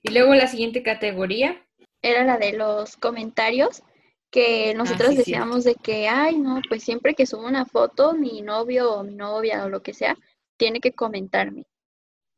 Y 0.03 0.13
luego 0.13 0.35
la 0.35 0.47
siguiente 0.47 0.83
categoría. 0.83 1.65
Era 2.03 2.25
la 2.25 2.39
de 2.39 2.53
los 2.53 2.97
comentarios 2.97 3.83
que 4.31 4.75
nosotros 4.75 5.17
decíamos 5.17 5.65
de 5.65 5.75
que, 5.75 6.09
ay, 6.09 6.39
no, 6.39 6.61
pues 6.69 6.83
siempre 6.83 7.15
que 7.15 7.27
subo 7.27 7.47
una 7.47 7.67
foto, 7.67 8.15
mi 8.15 8.43
novio 8.43 8.95
o 8.95 9.05
mi 9.05 9.15
novia 9.15 9.65
o 9.65 9.69
lo 9.69 9.83
que 9.83 9.93
sea, 9.93 10.17
tiene 10.57 10.81
que 10.81 10.93
comentarme. 10.93 11.67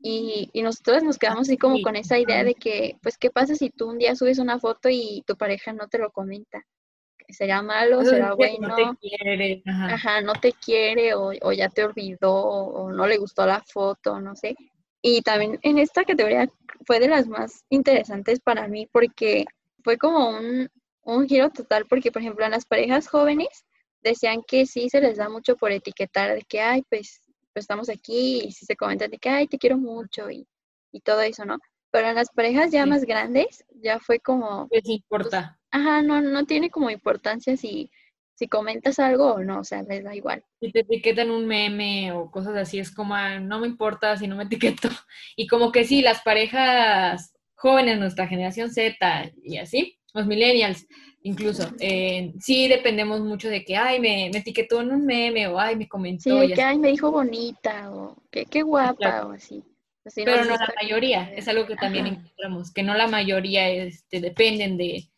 Y, 0.03 0.51
y 0.53 0.63
nosotros 0.63 1.03
nos 1.05 1.19
quedamos 1.19 1.49
así 1.49 1.57
como 1.57 1.81
con 1.81 1.95
esa 1.95 2.19
idea 2.19 2.43
de 2.43 2.55
que, 2.55 2.97
pues, 3.03 3.17
¿qué 3.17 3.31
pasa 3.31 3.55
si 3.55 3.71
tú 3.71 3.89
un 3.89 3.99
día 3.99 4.17
subes 4.17 4.39
una 4.39 4.59
foto 4.59 4.89
y 4.89 5.23
tu 5.27 5.37
pareja 5.37 5.73
no 5.73 5.89
te 5.89 5.99
lo 5.99 6.11
comenta? 6.11 6.67
¿Será 7.29 7.63
malo? 7.63 8.05
¿Será 8.05 8.35
bueno? 8.35 8.69
No 8.69 8.75
te 8.75 8.85
quiere. 9.01 9.63
Ajá. 9.67 10.21
no 10.21 10.33
te 10.35 10.53
quiere 10.53 11.15
o, 11.15 11.33
o 11.41 11.53
ya 11.53 11.69
te 11.69 11.85
olvidó 11.85 12.35
o 12.35 12.91
no 12.91 13.07
le 13.07 13.17
gustó 13.17 13.47
la 13.47 13.63
foto, 13.63 14.21
no 14.21 14.35
sé. 14.35 14.57
Y 15.03 15.23
también 15.23 15.59
en 15.63 15.79
esta 15.79 16.05
categoría 16.05 16.49
fue 16.87 17.01
de 17.01 17.09
las 17.09 17.27
más 17.27 17.65
interesantes 17.71 18.41
para 18.41 18.69
mí 18.69 18.89
porque 18.91 19.45
fue 19.83 19.99
como 19.99 20.31
un, 20.31 20.69
un 21.03 21.29
giro 21.29 21.51
total 21.51 21.87
porque, 21.89 22.13
por 22.13 22.23
ejemplo, 22.23 22.45
en 22.45 22.53
las 22.53 22.67
parejas 22.67 23.09
jóvenes 23.09 23.65
decían 24.03 24.43
que 24.47 24.67
sí 24.67 24.89
se 24.89 25.01
les 25.01 25.17
da 25.17 25.29
mucho 25.29 25.57
por 25.57 25.73
etiquetar 25.73 26.35
de 26.35 26.43
que, 26.43 26.61
ay, 26.61 26.83
pues, 26.89 27.22
pues 27.53 27.65
estamos 27.65 27.89
aquí 27.89 28.43
y 28.45 28.53
si 28.53 28.65
se 28.65 28.77
comentan 28.77 29.11
de 29.11 29.19
que, 29.19 29.29
ay, 29.29 29.47
te 29.47 29.59
quiero 29.59 29.79
mucho 29.79 30.31
y, 30.31 30.47
y 30.93 31.01
todo 31.01 31.21
eso, 31.23 31.45
¿no? 31.45 31.59
Pero 31.91 32.09
en 32.09 32.15
las 32.15 32.31
parejas 32.31 32.71
ya 32.71 32.87
más 32.87 33.05
grandes 33.05 33.65
ya 33.83 34.01
fue 34.01 34.19
como... 34.19 34.69
Les 34.71 34.89
importa. 34.89 35.59
Pues, 35.71 35.83
ajá, 35.83 36.03
no, 36.03 36.21
no 36.21 36.47
tiene 36.47 36.71
como 36.71 36.91
importancia 36.91 37.57
si, 37.57 37.91
si 38.35 38.49
comentas 38.49 38.99
algo 38.99 39.35
o 39.35 39.41
no, 39.41 39.61
o 39.61 39.65
sea, 39.65 39.83
les 39.83 40.03
da 40.03 40.15
igual. 40.15 40.45
Si 40.61 40.73
te 40.73 40.81
etiquetan 40.81 41.31
un 41.31 41.47
meme 41.47 42.13
o 42.13 42.31
cosas 42.31 42.57
así, 42.57 42.79
es 42.79 42.91
como, 42.95 43.15
ah, 43.15 43.39
no 43.39 43.61
me 43.61 43.67
importa 43.67 44.17
si 44.17 44.27
no 44.27 44.37
me 44.37 44.45
etiqueto. 44.45 44.89
Y 45.37 45.47
como 45.47 45.71
que 45.71 45.85
sí, 45.85 46.03
las 46.03 46.23
parejas 46.23 47.35
jóvenes, 47.55 47.99
nuestra 47.99 48.27
generación 48.27 48.71
Z 48.71 49.31
y 49.45 49.59
así, 49.59 50.01
los 50.15 50.27
millennials 50.27 50.87
incluso, 51.23 51.69
eh, 51.79 52.33
sí 52.41 52.69
dependemos 52.69 53.21
mucho 53.21 53.49
de 53.49 53.65
que, 53.65 53.77
ay, 53.77 54.01
me, 54.01 54.31
me, 54.33 54.39
etiquetó 54.39 54.81
en 54.81 54.91
un 54.91 55.07
meme 55.07 55.47
o, 55.47 55.59
ay, 55.59 55.77
me 55.77 55.89
comentó. 55.89 56.41
Sí, 56.41 56.53
que, 56.53 56.63
ay, 56.63 56.79
me 56.79 56.89
dijo 56.89 57.11
bonita 57.11 57.93
o 57.93 58.17
que 58.31 58.45
qué 58.47 58.63
guapa 58.63 59.27
o 59.27 59.33
así. 59.33 59.63
Pero 60.17 60.45
no 60.45 60.51
la 60.51 60.75
mayoría, 60.83 61.33
es 61.33 61.47
algo 61.47 61.65
que 61.65 61.77
también 61.77 62.07
encontramos, 62.09 62.73
que 62.73 62.83
no 62.83 62.95
la 62.95 63.07
mayoría 63.07 63.69
este, 63.69 64.21
dependen 64.21 64.77
de 64.77 65.09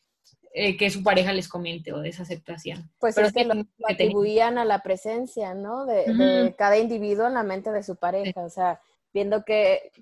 eh, 0.53 0.77
que 0.77 0.91
su 0.91 1.03
pareja 1.03 1.33
les 1.33 1.49
comente 1.49 1.95
o 1.95 2.01
de 2.01 2.11
esa 2.11 2.23
aceptación. 2.23 2.91
Pues 2.99 3.15
Pero 3.15 3.29
es 3.29 3.33
que 3.33 3.47
lo, 3.47 3.65
atribuían 3.89 4.59
a 4.59 4.67
la 4.67 4.81
presencia, 4.81 5.55
¿no? 5.55 5.87
De, 5.87 6.05
de, 6.13 6.55
cada 6.55 6.77
individuo 6.77 7.27
en 7.27 7.35
la 7.35 7.43
mente 7.43 7.73
de 7.73 7.83
su 7.83 7.97
pareja, 7.97 8.43
o 8.43 8.51
sea, 8.51 8.79
viendo 9.15 9.45
que 9.45 9.93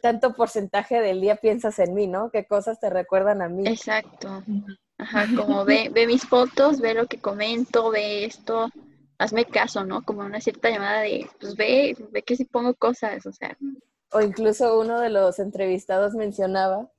tanto 0.00 0.34
porcentaje 0.34 1.00
del 1.00 1.20
día 1.20 1.36
piensas 1.36 1.78
en 1.78 1.94
mí, 1.94 2.06
¿no? 2.08 2.30
¿Qué 2.30 2.46
cosas 2.46 2.80
te 2.80 2.88
recuerdan 2.88 3.42
a 3.42 3.48
mí? 3.48 3.68
Exacto. 3.68 4.42
Ajá, 4.98 5.26
como 5.36 5.64
ve, 5.64 5.90
ve 5.92 6.06
mis 6.06 6.26
fotos, 6.26 6.80
ve 6.80 6.94
lo 6.94 7.06
que 7.06 7.20
comento, 7.20 7.90
ve 7.90 8.24
esto, 8.24 8.70
hazme 9.18 9.44
caso, 9.44 9.84
¿no? 9.84 10.02
Como 10.02 10.22
una 10.22 10.40
cierta 10.40 10.70
llamada 10.70 11.02
de, 11.02 11.28
pues 11.38 11.54
ve, 11.54 11.96
ve 12.10 12.22
que 12.22 12.36
si 12.36 12.46
pongo 12.46 12.74
cosas, 12.74 13.26
o 13.26 13.32
sea. 13.32 13.56
O 14.10 14.20
incluso 14.20 14.78
uno 14.80 15.00
de 15.00 15.10
los 15.10 15.38
entrevistados 15.38 16.14
mencionaba 16.14 16.90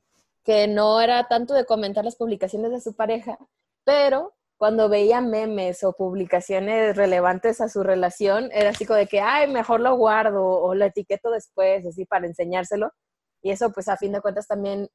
que 0.44 0.68
no 0.68 1.00
era 1.02 1.28
tanto 1.28 1.54
de 1.54 1.66
comentar 1.66 2.06
las 2.06 2.16
publicaciones 2.16 2.72
de 2.72 2.82
su 2.82 2.96
pareja, 2.96 3.38
pero 3.84 4.34
cuando 4.64 4.88
veía 4.88 5.20
memes 5.20 5.84
o 5.84 5.92
publicaciones 5.92 6.96
relevantes 6.96 7.60
a 7.60 7.68
su 7.68 7.84
relación, 7.84 8.50
era 8.54 8.70
así 8.70 8.86
como 8.86 8.96
de 8.96 9.08
que, 9.08 9.20
ay, 9.20 9.52
mejor 9.52 9.82
lo 9.82 9.94
guardo 9.98 10.42
o 10.42 10.74
lo 10.74 10.86
etiqueto 10.86 11.32
después, 11.32 11.86
así 11.86 12.06
para 12.06 12.28
enseñárselo. 12.28 12.94
Y 13.42 13.52
eso, 13.52 13.74
pues, 13.74 13.90
a 13.90 13.98
fin 13.98 14.14
de 14.14 14.22
cuentas, 14.22 14.48
también 14.48 14.88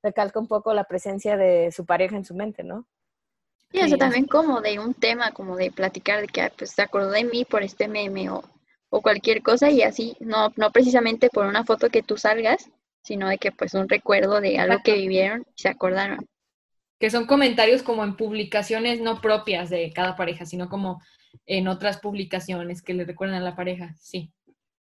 recalca 0.00 0.38
un 0.38 0.46
poco 0.46 0.72
la 0.74 0.84
presencia 0.84 1.36
de 1.36 1.72
su 1.72 1.84
pareja 1.84 2.14
en 2.14 2.24
su 2.24 2.36
mente, 2.36 2.62
¿no? 2.62 2.86
Y 3.72 3.80
eso 3.80 3.96
también 3.96 4.26
como 4.28 4.60
de 4.60 4.78
un 4.78 4.94
tema, 4.94 5.32
como 5.32 5.56
de 5.56 5.72
platicar 5.72 6.20
de 6.20 6.28
que, 6.28 6.48
pues, 6.56 6.70
se 6.70 6.82
acordó 6.82 7.10
de 7.10 7.24
mí 7.24 7.44
por 7.44 7.64
este 7.64 7.88
meme 7.88 8.30
o, 8.30 8.44
o 8.90 9.02
cualquier 9.02 9.42
cosa 9.42 9.70
y 9.70 9.82
así, 9.82 10.16
no, 10.20 10.52
no 10.54 10.70
precisamente 10.70 11.30
por 11.30 11.46
una 11.46 11.64
foto 11.64 11.90
que 11.90 12.04
tú 12.04 12.16
salgas, 12.16 12.70
sino 13.02 13.28
de 13.28 13.38
que, 13.38 13.50
pues, 13.50 13.74
un 13.74 13.88
recuerdo 13.88 14.40
de 14.40 14.60
algo 14.60 14.78
que 14.84 14.94
vivieron 14.94 15.44
y 15.56 15.62
se 15.62 15.68
acordaron 15.68 16.28
que 16.98 17.10
son 17.10 17.26
comentarios 17.26 17.82
como 17.82 18.04
en 18.04 18.16
publicaciones 18.16 19.00
no 19.00 19.20
propias 19.20 19.70
de 19.70 19.92
cada 19.92 20.16
pareja, 20.16 20.46
sino 20.46 20.68
como 20.68 21.02
en 21.46 21.68
otras 21.68 21.98
publicaciones 21.98 22.82
que 22.82 22.94
le 22.94 23.04
recuerdan 23.04 23.42
a 23.42 23.44
la 23.44 23.56
pareja, 23.56 23.94
sí. 23.98 24.32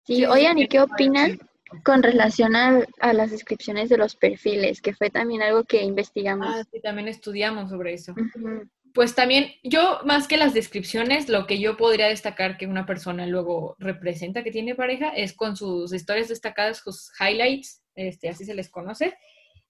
Sí, 0.05 0.25
oigan, 0.25 0.59
¿y 0.59 0.67
qué 0.67 0.81
opinan 0.81 1.39
con 1.83 2.03
relación 2.03 2.55
a, 2.55 2.85
las 3.13 3.31
descripciones 3.31 3.89
de 3.89 3.97
los 3.97 4.15
perfiles? 4.15 4.81
Que 4.81 4.93
fue 4.93 5.09
también 5.09 5.41
algo 5.41 5.63
que 5.63 5.81
investigamos. 5.81 6.47
Ah, 6.47 6.63
sí, 6.71 6.79
también 6.79 7.07
estudiamos 7.07 7.71
sobre 7.71 7.93
eso. 7.93 8.13
Pues 8.93 9.15
también, 9.15 9.51
yo 9.63 9.99
más 10.05 10.27
que 10.27 10.37
las 10.37 10.53
descripciones, 10.53 11.27
lo 11.27 11.47
que 11.47 11.59
yo 11.59 11.75
podría 11.75 12.07
destacar 12.07 12.57
que 12.57 12.67
una 12.67 12.85
persona 12.85 13.25
luego 13.25 13.75
representa 13.79 14.43
que 14.43 14.51
tiene 14.51 14.75
pareja 14.75 15.09
es 15.09 15.33
con 15.33 15.57
sus 15.57 15.91
historias 15.91 16.29
destacadas, 16.29 16.77
sus 16.77 17.11
highlights, 17.19 17.81
este, 17.95 18.29
así 18.29 18.45
se 18.45 18.53
les 18.53 18.69
conoce, 18.69 19.17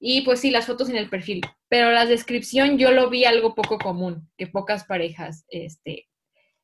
y 0.07 0.21
pues 0.21 0.41
sí, 0.41 0.51
las 0.51 0.67
fotos 0.67 0.87
en 0.89 0.97
el 0.97 1.09
perfil. 1.09 1.41
Pero 1.67 1.91
la 1.91 2.05
descripción 2.05 2.77
yo 2.77 2.91
lo 2.91 3.09
vi 3.09 3.25
algo 3.25 3.55
poco 3.55 3.79
común, 3.79 4.29
que 4.37 4.45
pocas 4.45 4.83
parejas 4.83 5.45
este, 5.49 6.07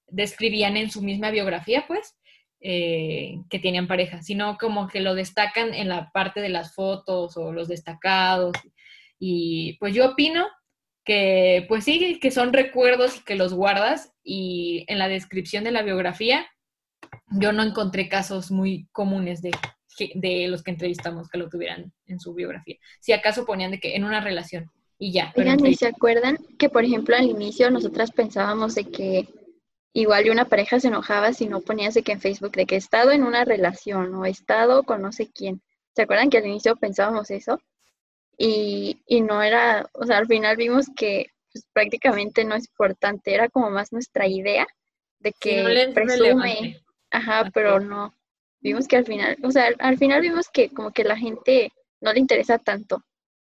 describían 0.05 0.77
en 0.77 0.91
su 0.91 1.01
misma 1.01 1.31
biografía, 1.31 1.85
pues, 1.87 2.15
eh, 2.59 3.39
que 3.49 3.57
tenían 3.57 3.87
pareja, 3.87 4.21
sino 4.21 4.59
como 4.59 4.87
que 4.87 4.99
lo 4.99 5.15
destacan 5.15 5.73
en 5.73 5.89
la 5.89 6.11
parte 6.11 6.39
de 6.39 6.49
las 6.49 6.75
fotos 6.75 7.35
o 7.35 7.51
los 7.51 7.67
destacados. 7.67 8.55
Y 9.17 9.75
pues 9.79 9.95
yo 9.95 10.11
opino 10.11 10.45
que, 11.03 11.65
pues 11.67 11.83
sí, 11.85 12.19
que 12.19 12.29
son 12.29 12.53
recuerdos 12.53 13.17
y 13.17 13.23
que 13.23 13.33
los 13.33 13.55
guardas 13.55 14.13
y 14.23 14.85
en 14.87 14.99
la 14.99 15.07
descripción 15.07 15.63
de 15.63 15.71
la 15.71 15.81
biografía 15.81 16.45
yo 17.31 17.53
no 17.53 17.63
encontré 17.63 18.07
casos 18.07 18.51
muy 18.51 18.87
comunes 18.91 19.41
de 19.41 19.49
de 20.15 20.47
los 20.47 20.63
que 20.63 20.71
entrevistamos 20.71 21.29
que 21.29 21.37
lo 21.37 21.49
tuvieran 21.49 21.91
en 22.07 22.19
su 22.19 22.33
biografía. 22.33 22.77
Si 22.99 23.11
acaso 23.13 23.45
ponían 23.45 23.71
de 23.71 23.79
que 23.79 23.95
en 23.95 24.03
una 24.03 24.21
relación 24.21 24.69
y 24.97 25.11
ya. 25.11 25.33
Oigan, 25.35 25.65
¿y 25.65 25.75
se 25.75 25.87
acuerdan 25.87 26.37
que, 26.59 26.69
por 26.69 26.85
ejemplo, 26.85 27.15
al 27.15 27.25
inicio 27.25 27.71
nosotras 27.71 28.11
pensábamos 28.11 28.75
de 28.75 28.85
que 28.85 29.27
igual 29.93 30.29
una 30.29 30.45
pareja 30.45 30.79
se 30.79 30.87
enojaba 30.87 31.33
si 31.33 31.47
no 31.47 31.61
ponías 31.61 31.95
de 31.95 32.03
que 32.03 32.11
en 32.11 32.21
Facebook 32.21 32.51
de 32.51 32.65
que 32.65 32.75
he 32.75 32.77
estado 32.77 33.11
en 33.11 33.23
una 33.23 33.43
relación 33.43 34.13
o 34.15 34.25
he 34.25 34.29
estado 34.29 34.83
con 34.83 35.01
no 35.01 35.11
sé 35.11 35.29
quién? 35.33 35.61
¿Se 35.95 36.03
acuerdan 36.03 36.29
que 36.29 36.37
al 36.37 36.45
inicio 36.45 36.75
pensábamos 36.75 37.31
eso? 37.31 37.59
Y, 38.37 39.01
y 39.07 39.21
no 39.21 39.41
era, 39.41 39.89
o 39.93 40.05
sea, 40.05 40.19
al 40.19 40.27
final 40.27 40.55
vimos 40.55 40.85
que 40.95 41.27
pues, 41.51 41.65
prácticamente 41.73 42.45
no 42.45 42.55
es 42.55 42.67
importante, 42.69 43.33
era 43.33 43.49
como 43.49 43.69
más 43.69 43.91
nuestra 43.91 44.27
idea 44.27 44.65
de 45.19 45.33
que 45.33 45.91
presume, 45.93 46.79
ajá, 47.09 47.49
pero 47.53 47.79
no, 47.79 48.15
vimos 48.61 48.87
que 48.87 48.97
al 48.97 49.05
final, 49.05 49.37
o 49.43 49.51
sea, 49.51 49.69
al 49.79 49.97
final 49.97 50.21
vimos 50.21 50.49
que 50.49 50.69
como 50.69 50.91
que 50.91 51.03
la 51.03 51.17
gente 51.17 51.71
no 51.99 52.13
le 52.13 52.19
interesa 52.19 52.57
tanto. 52.57 53.03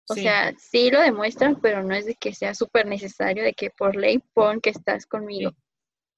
O 0.09 0.15
sea, 0.15 0.55
sí 0.57 0.91
lo 0.91 1.01
demuestran, 1.01 1.61
pero 1.61 1.83
no 1.83 1.93
es 1.93 2.07
de 2.07 2.15
que 2.15 2.33
sea 2.33 2.55
súper 2.55 2.87
necesario 2.87 3.43
de 3.43 3.55
que 3.55 3.71
por 3.71 3.97
ley 3.97 4.23
pon 4.35 4.61
que 4.61 4.71
estás 4.71 5.05
conmigo. 5.05 5.51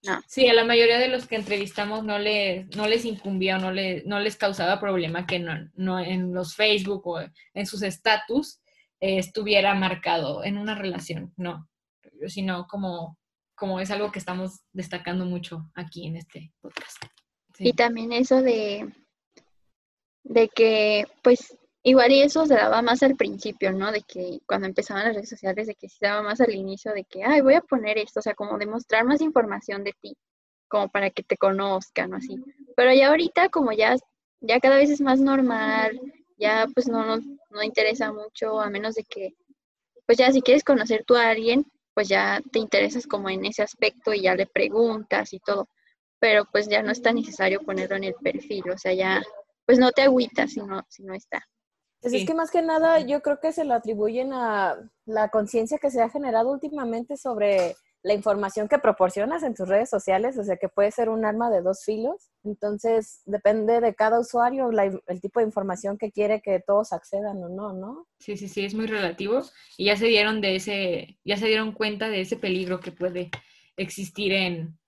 No. 0.02 0.21
Sí, 0.28 0.47
a 0.47 0.52
la 0.52 0.64
mayoría 0.64 0.99
de 0.99 1.09
los 1.09 1.26
que 1.26 1.37
entrevistamos 1.37 2.04
no 2.04 2.18
les, 2.18 2.68
no 2.76 2.87
les 2.87 3.04
incumbía 3.04 3.57
o 3.57 3.59
no, 3.59 3.73
le, 3.73 4.04
no 4.04 4.21
les 4.21 4.37
causaba 4.37 4.78
problema 4.78 5.26
que 5.26 5.38
no, 5.38 5.54
no 5.75 5.99
en 5.99 6.35
los 6.35 6.54
Facebook 6.54 7.07
o 7.07 7.21
en 7.54 7.66
sus 7.66 7.83
estatus 7.83 8.61
eh, 9.00 9.18
estuviera 9.18 9.75
marcado 9.75 10.45
en 10.45 10.59
una 10.59 10.75
relación, 10.75 11.33
no, 11.37 11.68
sino 12.26 12.66
como, 12.68 13.18
como 13.54 13.80
es 13.80 13.90
algo 13.90 14.12
que 14.12 14.18
estamos 14.18 14.61
destacando 14.73 15.25
mucho 15.25 15.68
aquí 15.75 16.07
en 16.07 16.16
este 16.16 16.52
podcast. 16.61 17.02
Y 17.58 17.72
también 17.72 18.12
eso 18.12 18.42
de, 18.42 18.92
de 20.24 20.48
que, 20.48 21.06
pues, 21.22 21.56
igual 21.82 22.12
y 22.12 22.22
eso 22.22 22.46
se 22.46 22.54
daba 22.54 22.82
más 22.82 23.02
al 23.02 23.16
principio, 23.16 23.72
¿no? 23.72 23.90
De 23.92 24.02
que 24.02 24.40
cuando 24.46 24.66
empezaban 24.66 25.04
las 25.04 25.14
redes 25.14 25.30
sociales, 25.30 25.66
de 25.66 25.74
que 25.74 25.88
se 25.88 26.06
daba 26.06 26.22
más 26.22 26.40
al 26.40 26.54
inicio, 26.54 26.92
de 26.92 27.04
que, 27.04 27.24
ay, 27.24 27.40
voy 27.40 27.54
a 27.54 27.60
poner 27.60 27.98
esto, 27.98 28.20
o 28.20 28.22
sea, 28.22 28.34
como 28.34 28.58
demostrar 28.58 29.04
más 29.04 29.20
información 29.20 29.84
de 29.84 29.94
ti, 30.00 30.16
como 30.68 30.88
para 30.88 31.10
que 31.10 31.22
te 31.22 31.36
conozcan 31.36 32.12
o 32.12 32.16
así. 32.16 32.36
Pero 32.76 32.92
ya 32.92 33.08
ahorita, 33.08 33.48
como 33.48 33.72
ya, 33.72 33.96
ya 34.40 34.60
cada 34.60 34.76
vez 34.76 34.90
es 34.90 35.00
más 35.00 35.20
normal, 35.20 36.00
ya 36.38 36.66
pues 36.72 36.88
no 36.88 37.04
nos 37.04 37.20
no 37.50 37.62
interesa 37.62 38.12
mucho, 38.12 38.60
a 38.60 38.70
menos 38.70 38.94
de 38.94 39.04
que, 39.04 39.34
pues 40.06 40.18
ya 40.18 40.30
si 40.32 40.42
quieres 40.42 40.64
conocer 40.64 41.04
tú 41.06 41.16
a 41.16 41.30
alguien, 41.30 41.66
pues 41.94 42.08
ya 42.08 42.40
te 42.52 42.58
interesas 42.60 43.06
como 43.06 43.28
en 43.30 43.44
ese 43.44 43.62
aspecto 43.62 44.14
y 44.14 44.22
ya 44.22 44.34
le 44.34 44.46
preguntas 44.46 45.32
y 45.32 45.40
todo 45.40 45.68
pero 46.18 46.44
pues 46.50 46.68
ya 46.68 46.82
no 46.82 46.92
es 46.92 47.02
tan 47.02 47.16
necesario 47.16 47.60
ponerlo 47.60 47.96
en 47.96 48.04
el 48.04 48.14
perfil, 48.14 48.70
o 48.70 48.78
sea, 48.78 48.92
ya 48.92 49.22
pues 49.66 49.78
no 49.78 49.92
te 49.92 50.02
agüitas 50.02 50.52
si 50.52 50.60
no, 50.60 50.82
si 50.88 51.02
no 51.02 51.14
está. 51.14 51.42
Pues 52.00 52.14
es 52.14 52.26
que 52.26 52.34
más 52.34 52.50
que 52.50 52.62
nada 52.62 53.00
yo 53.00 53.22
creo 53.22 53.40
que 53.40 53.52
se 53.52 53.64
lo 53.64 53.75
atribuyen 53.75 54.32
a 54.32 54.76
la 55.04 55.28
conciencia 55.30 55.78
que 55.78 55.90
se 55.90 56.00
ha 56.00 56.08
generado 56.08 56.50
últimamente 56.50 57.16
sobre 57.16 57.75
la 58.02 58.14
información 58.14 58.68
que 58.68 58.78
proporcionas 58.78 59.42
en 59.42 59.54
tus 59.54 59.68
redes 59.68 59.90
sociales, 59.90 60.38
o 60.38 60.44
sea 60.44 60.56
que 60.56 60.68
puede 60.68 60.92
ser 60.92 61.08
un 61.08 61.25
arma 61.25 61.50
de 61.50 61.60
dos 61.60 61.82
filos. 61.84 62.30
Entonces 62.44 63.22
depende 63.26 63.80
de 63.80 63.94
cada 63.94 64.20
usuario 64.20 64.70
el 64.70 65.20
tipo 65.20 65.40
de 65.40 65.46
información 65.46 65.98
que 65.98 66.12
quiere 66.12 66.40
que 66.40 66.62
todos 66.64 66.92
accedan 66.92 67.42
o 67.42 67.48
no, 67.48 67.72
¿no? 67.72 68.06
Sí, 68.20 68.37
sí, 68.37 68.48
sí, 68.48 68.64
es 68.64 68.75
muy 68.75 68.87
relativo 68.87 69.42
y 69.76 69.87
ya 69.87 69.96
se 69.96 70.06
dieron 70.06 70.40
de 70.40 70.56
ese, 70.56 71.18
ya 71.25 71.37
se 71.37 71.46
dieron 71.46 71.72
cuenta 71.72 72.08
de 72.08 72.20
ese 72.20 72.37
peligro 72.37 72.78
que 72.78 72.92
puede 72.92 73.30
existir 73.76 74.32
en, 74.32 74.78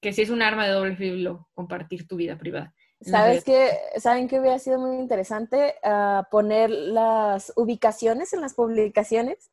que 0.00 0.12
si 0.12 0.22
es 0.22 0.30
un 0.30 0.42
arma 0.42 0.66
de 0.66 0.72
doble 0.72 0.96
filo 0.96 1.48
compartir 1.54 2.06
tu 2.06 2.16
vida 2.16 2.38
privada. 2.38 2.74
¿Sabes 3.02 3.44
qué? 3.44 3.70
¿Saben 3.96 4.28
que 4.28 4.38
hubiera 4.38 4.58
sido 4.58 4.78
muy 4.78 4.96
interesante 4.96 5.74
ah, 5.82 6.28
poner 6.30 6.70
las 6.70 7.52
ubicaciones 7.56 8.32
en 8.34 8.42
las 8.42 8.54
publicaciones? 8.54 9.50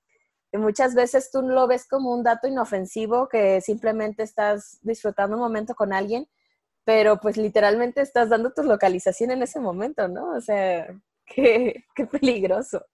Que 0.51 0.57
muchas 0.57 0.95
veces 0.95 1.31
tú 1.31 1.41
lo 1.41 1.65
ves 1.67 1.87
como 1.87 2.13
un 2.13 2.23
dato 2.23 2.47
inofensivo 2.47 3.29
que 3.29 3.61
simplemente 3.61 4.23
estás 4.23 4.79
disfrutando 4.81 5.37
un 5.37 5.43
momento 5.43 5.75
con 5.75 5.93
alguien, 5.93 6.27
pero 6.83 7.19
pues 7.21 7.37
literalmente 7.37 8.01
estás 8.01 8.29
dando 8.29 8.51
tu 8.51 8.63
localización 8.63 9.31
en 9.31 9.43
ese 9.43 9.61
momento, 9.61 10.07
¿no? 10.09 10.31
O 10.35 10.41
sea, 10.41 10.87
qué, 11.25 11.85
qué 11.95 12.05
peligroso. 12.05 12.85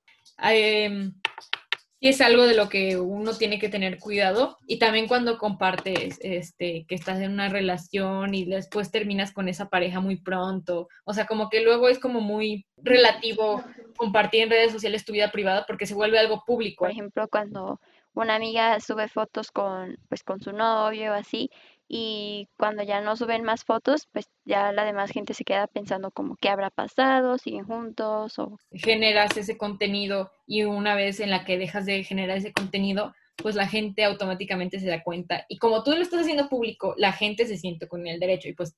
Eh, 2.04 2.10
es 2.10 2.22
algo 2.22 2.46
de 2.46 2.56
lo 2.56 2.70
que 2.70 2.98
uno 2.98 3.34
tiene 3.34 3.60
que 3.60 3.70
tener 3.70 3.98
cuidado. 4.00 4.58
Y 4.68 4.78
también 4.78 5.08
cuando 5.08 5.38
compartes 5.38 6.20
este, 6.22 6.86
que 6.88 6.96
estás 6.96 7.20
en 7.20 7.32
una 7.32 7.50
relación 7.50 8.36
y 8.36 8.46
después 8.46 8.92
terminas 8.92 9.32
con 9.32 9.48
esa 9.48 9.70
pareja 9.70 10.00
muy 10.00 10.18
pronto. 10.18 10.90
O 11.06 11.14
sea, 11.14 11.26
como 11.26 11.50
que 11.50 11.62
luego 11.62 11.88
es 11.88 12.00
como 12.00 12.22
muy 12.22 12.66
relativo 12.78 13.64
compartir 13.96 14.44
en 14.44 14.50
redes 14.50 14.72
sociales 14.72 15.06
tu 15.06 15.14
vida 15.14 15.32
privada 15.32 15.66
porque 15.66 15.86
se 15.86 15.96
vuelve 15.96 16.20
algo 16.20 16.44
público. 16.46 16.86
Por 16.86 16.92
ejemplo, 16.92 17.28
cuando 17.30 17.80
una 18.14 18.36
amiga 18.36 18.80
sube 18.80 19.08
fotos 19.08 19.52
con, 19.52 19.98
pues, 20.08 20.24
con 20.24 20.40
su 20.40 20.52
novio 20.52 21.14
así, 21.14 21.50
y 21.88 22.48
cuando 22.58 22.84
ya 22.84 23.02
no 23.02 23.16
suben 23.16 23.44
más 23.44 23.66
fotos, 23.66 24.08
pues 24.12 24.28
ya 24.46 24.72
la 24.72 24.86
demás 24.86 25.12
gente 25.12 25.34
se 25.34 25.44
queda 25.44 25.68
pensando 25.68 26.12
como 26.12 26.38
qué 26.38 26.50
habrá 26.50 26.70
pasado, 26.70 27.38
siguen 27.38 27.66
juntos 27.66 28.40
o... 28.40 28.58
Generas 28.72 29.36
ese 29.38 29.58
contenido 29.58 30.32
y 30.48 30.64
una 30.64 30.96
vez 30.96 31.20
en 31.20 31.30
la 31.30 31.46
que 31.46 31.58
dejas 31.58 31.86
de 31.86 32.04
generar 32.04 32.38
ese 32.38 32.54
contenido, 32.54 33.14
pues 33.36 33.56
la 33.56 33.68
gente 33.68 34.04
automáticamente 34.04 34.80
se 34.80 34.88
da 34.88 35.04
cuenta. 35.04 35.46
Y 35.50 35.58
como 35.58 35.84
tú 35.84 35.92
lo 35.92 36.02
estás 36.02 36.22
haciendo 36.22 36.50
público, 36.50 36.96
la 36.98 37.12
gente 37.12 37.46
se 37.46 37.58
siente 37.58 37.88
con 37.88 38.08
el 38.08 38.20
derecho 38.20 38.48
y 38.50 38.54
pues 38.54 38.76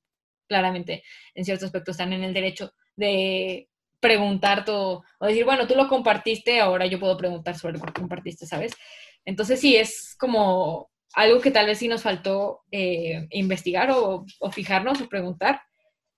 claramente 0.48 1.04
en 1.34 1.46
ciertos 1.46 1.68
aspectos 1.68 1.94
están 1.94 2.14
en 2.14 2.24
el 2.24 2.34
derecho 2.34 2.72
de 2.96 3.70
preguntar 4.00 4.66
todo 4.66 5.04
o 5.20 5.26
decir, 5.26 5.46
bueno, 5.46 5.68
tú 5.68 5.76
lo 5.76 5.88
compartiste, 5.88 6.60
ahora 6.60 6.86
yo 6.86 7.00
puedo 7.00 7.18
preguntar 7.18 7.58
sobre 7.58 7.78
lo 7.78 7.86
que 7.86 7.94
compartiste, 7.94 8.46
¿sabes? 8.46 8.74
Entonces 9.26 9.60
sí, 9.60 9.76
es 9.76 10.16
como 10.20 10.90
algo 11.16 11.40
que 11.40 11.52
tal 11.52 11.66
vez 11.66 11.80
sí 11.80 11.88
nos 11.88 12.04
faltó 12.04 12.62
eh, 12.72 13.28
investigar 13.32 13.90
o, 13.92 14.26
fijarnos 14.52 15.02
o 15.02 15.10
preguntar. 15.10 15.62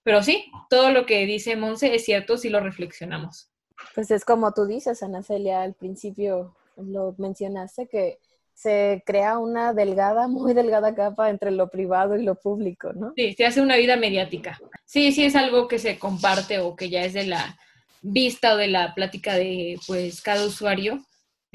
Pero 0.04 0.24
sí, 0.24 0.46
todo 0.70 0.92
lo 0.92 1.06
que 1.06 1.26
dice 1.26 1.56
Monse 1.56 1.94
es 1.94 2.06
cierto 2.06 2.38
si 2.38 2.50
lo 2.50 2.60
reflexionamos. 2.60 3.52
Pues 3.94 4.10
es 4.10 4.26
como 4.26 4.54
tú 4.54 4.66
dices, 4.66 5.04
Ana 5.04 5.22
Celia, 5.22 5.62
al 5.62 5.76
principio 5.76 6.56
lo 6.78 7.14
mencionaste, 7.18 7.88
que 7.88 8.20
se 8.54 9.04
crea 9.06 9.38
una 9.38 9.74
delgada, 9.74 10.28
muy 10.28 10.56
delgada 10.56 10.96
capa 10.96 11.30
entre 11.30 11.52
lo 11.52 11.70
privado 11.70 12.16
y 12.16 12.24
lo 12.24 12.34
público, 12.36 12.92
¿no? 12.94 13.14
Sí, 13.16 13.34
se 13.34 13.46
hace 13.46 13.62
una 13.62 13.78
vida 13.78 13.98
mediática. 13.98 14.60
Sí, 14.86 15.12
sí 15.12 15.26
es 15.26 15.36
algo 15.36 15.68
que 15.68 15.78
se 15.78 16.00
comparte 16.00 16.58
o 16.60 16.76
que 16.76 16.90
ya 16.90 17.04
es 17.04 17.14
de 17.14 17.28
la 17.28 17.56
vista 18.02 18.54
o 18.54 18.58
de 18.58 18.68
la 18.68 18.96
plática 18.96 19.36
de 19.36 19.78
pues 19.86 20.22
cada 20.22 20.44
usuario, 20.44 21.04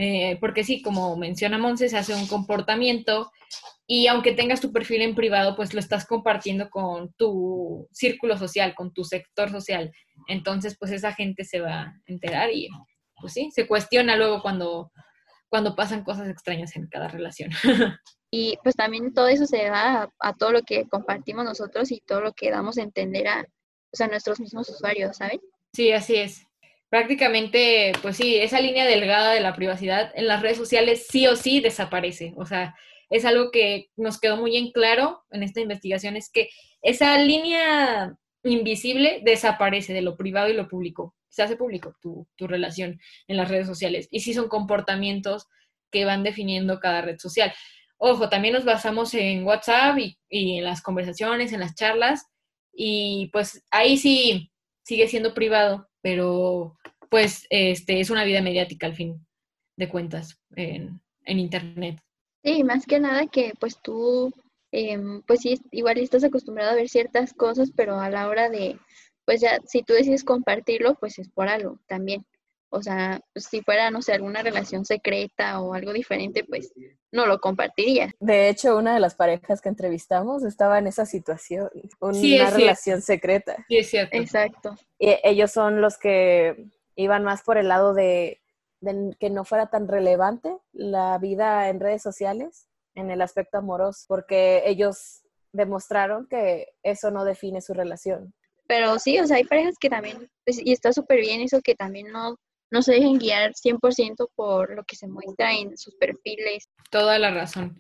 eh, 0.03 0.39
porque 0.41 0.65
sí, 0.65 0.83
como 0.83 1.17
menciona 1.17 1.59
Monse, 1.59 1.89
se 1.89 1.97
hace 1.97 2.15
un 2.15 2.27
comportamiento 2.27 3.31
y 3.87 4.07
aunque 4.07 4.33
tengas 4.33 4.61
tu 4.61 4.73
perfil 4.73 5.03
en 5.03 5.15
privado, 5.15 5.55
pues 5.55 5.75
lo 5.75 5.81
estás 5.81 6.07
compartiendo 6.07 6.71
con 6.71 7.13
tu 7.15 7.89
círculo 7.93 8.37
social, 8.39 8.75
con 8.75 8.93
tu 8.93 9.05
sector 9.05 9.51
social. 9.51 9.93
Entonces, 10.29 10.77
pues 10.79 10.93
esa 10.93 11.13
gente 11.13 11.45
se 11.45 11.61
va 11.61 11.81
a 11.83 11.95
enterar 12.07 12.51
y, 12.53 12.69
pues 13.21 13.33
sí, 13.33 13.51
se 13.53 13.67
cuestiona 13.67 14.17
luego 14.17 14.41
cuando, 14.43 14.93
cuando 15.49 15.77
pasan 15.77 16.05
cosas 16.05 16.29
extrañas 16.29 16.75
en 16.77 16.89
cada 16.89 17.09
relación. 17.09 17.51
Y 18.35 18.57
pues 18.63 18.75
también 18.75 19.13
todo 19.13 19.29
eso 19.29 19.45
se 19.45 19.63
da 19.65 20.11
a, 20.19 20.33
todo 20.33 20.53
lo 20.53 20.63
que 20.63 20.89
compartimos 20.89 21.45
nosotros 21.45 21.93
y 21.93 22.01
todo 22.01 22.23
lo 22.23 22.33
que 22.33 22.51
damos 22.51 22.79
a 22.79 22.83
entender 22.83 23.29
a, 23.29 23.45
pues, 23.91 24.01
a 24.01 24.09
nuestros 24.09 24.41
mismos 24.41 24.71
usuarios, 24.71 25.19
¿saben? 25.19 25.39
Sí, 25.75 25.93
así 25.93 26.17
es 26.17 26.47
prácticamente, 26.93 27.93
pues 28.03 28.19
sí, 28.19 28.37
esa 28.37 28.61
línea 28.61 28.85
delgada 28.85 29.33
de 29.33 29.41
la 29.41 29.55
privacidad 29.55 30.13
en 30.15 30.27
las 30.27 30.43
redes 30.43 30.59
sociales 30.59 31.07
sí 31.09 31.27
o 31.27 31.37
sí 31.37 31.61
desaparece. 31.61 32.35
O 32.37 32.45
sea, 32.45 32.77
es 33.09 33.25
algo 33.25 33.51
que 33.51 33.89
nos 33.97 34.21
quedó 34.21 34.37
muy 34.37 34.59
en 34.59 34.73
claro 34.73 35.25
en 35.31 35.43
esta 35.43 35.63
investigación, 35.63 36.17
es 36.17 36.31
que 36.31 36.51
esa 36.83 37.17
línea 37.17 38.15
invisible 38.43 39.23
desaparece 39.25 39.95
de 39.95 40.03
lo 40.03 40.19
privado 40.19 40.51
y 40.51 40.53
lo 40.53 40.69
público. 40.69 41.15
Se 41.31 41.43
hace 41.43 41.57
público 41.57 41.97
tu, 42.03 42.29
tu 42.37 42.47
relación 42.47 43.01
en 43.27 43.39
las 43.39 43.49
redes 43.49 43.67
sociales. 43.67 44.07
Y 44.11 44.21
sí 44.21 44.35
son 44.35 44.49
comportamientos 44.49 45.49
que 45.91 46.05
van 46.05 46.23
definiendo 46.23 46.79
cada 46.79 47.01
red 47.01 47.19
social. 47.19 47.55
Ojo, 47.97 48.29
también 48.29 48.53
nos 48.53 48.67
basamos 48.67 49.15
en 49.15 49.45
WhatsApp 49.45 49.97
y, 49.97 50.19
y 50.29 50.59
en 50.59 50.65
las 50.65 50.83
conversaciones, 50.83 51.55
en 51.55 51.61
las 51.61 51.75
charlas, 51.75 52.27
y 52.71 53.31
pues 53.33 53.65
ahí 53.71 53.97
sí 53.97 54.53
sigue 54.85 55.09
siendo 55.09 55.33
privado, 55.33 55.89
pero 56.03 56.77
pues 57.13 57.47
este, 57.51 58.01
es 58.01 58.09
una 58.09 58.25
vida 58.25 58.41
mediática 58.41 58.87
al 58.87 58.95
fin 58.95 59.27
de 59.77 59.87
cuentas 59.87 60.41
en, 60.57 60.99
Internet. 61.27 61.99
Sí, 62.43 62.65
más 62.65 62.87
que 62.87 62.99
nada 63.01 63.27
que 63.27 63.53
pues 63.61 63.77
tú, 63.83 64.33
em, 64.73 65.21
pues 65.27 65.41
sí, 65.41 65.61
igual 65.73 65.99
estás 65.99 66.25
acostumbrado 66.25 66.71
a 66.71 66.75
ver 66.75 66.89
ciertas 66.89 67.35
cosas, 67.35 67.71
pero 67.77 68.01
a 68.01 68.09
la 68.09 68.29
hora 68.29 68.49
de, 68.49 68.79
pues 69.27 69.43
ya, 69.43 69.61
si 69.67 69.83
tú 69.83 69.93
decides 69.93 70.25
compartirlo, 70.25 70.95
pues 70.95 71.19
es 71.19 71.29
por 71.29 71.49
algo 71.49 71.79
también. 71.87 72.25
O 72.71 72.81
sea, 72.83 73.21
pues, 73.35 73.45
si 73.45 73.61
fuera, 73.61 73.91
no 73.91 74.01
sé, 74.01 74.15
alguna 74.15 74.43
relación 74.43 74.87
secreta 74.87 75.61
o 75.61 75.75
algo 75.75 75.93
diferente, 75.93 76.45
pues 76.45 76.73
no 77.13 77.27
lo 77.27 77.41
compartiría. 77.41 78.11
De 78.21 78.49
hecho, 78.49 78.79
una 78.79 78.95
de 78.95 79.01
las 79.01 79.15
parejas 79.15 79.61
que 79.61 79.69
entrevistamos 79.69 80.45
estaba 80.45 80.79
en 80.79 80.87
esa 80.87 81.05
situación, 81.05 81.69
una 82.01 82.49
relación 82.49 83.03
secreta. 83.03 83.63
Sí, 83.69 83.77
es 83.77 83.91
cierto. 83.91 84.17
Exacto. 84.17 84.75
Y 84.99 85.15
ellos 85.23 85.53
son 85.53 85.83
los 85.83 85.99
que 85.99 86.73
iban 86.97 87.25
más 87.25 87.43
por 87.43 87.59
el 87.59 87.69
lado 87.69 87.95
de, 87.95 88.41
que 89.19 89.31
no 89.31 89.45
fuera 89.45 89.69
tan 89.69 89.89
relevante 89.89 90.57
la 90.73 91.19
vida 91.19 91.69
en 91.69 91.81
redes 91.81 92.03
sociales 92.03 92.69
en 92.95 93.11
el 93.11 93.23
aspecto 93.23 93.59
amoroso, 93.59 94.05
porque 94.09 94.63
ellos 94.67 95.23
demostraron 95.53 96.27
que 96.27 96.69
eso 96.83 97.11
no 97.11 97.25
define 97.25 97.61
su 97.61 97.75
relación. 97.75 98.35
Pero 98.67 98.99
sí, 98.99 99.19
o 99.19 99.27
sea, 99.27 99.37
hay 99.37 99.45
parejas 99.45 99.77
que 99.79 99.89
también, 99.89 100.31
pues, 100.45 100.61
y 100.65 100.73
está 100.73 100.93
súper 100.93 101.21
bien 101.21 101.41
eso, 101.41 101.61
que 101.63 101.75
también 101.75 102.11
no, 102.11 102.37
no 102.71 102.83
se 102.83 102.95
dejen 102.95 103.19
guiar 103.19 103.53
100% 103.53 104.31
por 104.35 104.75
lo 104.75 104.85
que 104.85 104.97
se 104.97 105.09
muestra 105.09 105.53
en 105.53 105.77
sus 105.77 105.95
perfiles. 105.97 106.69
Toda 106.91 107.19
la 107.19 107.31
razón. 107.31 107.79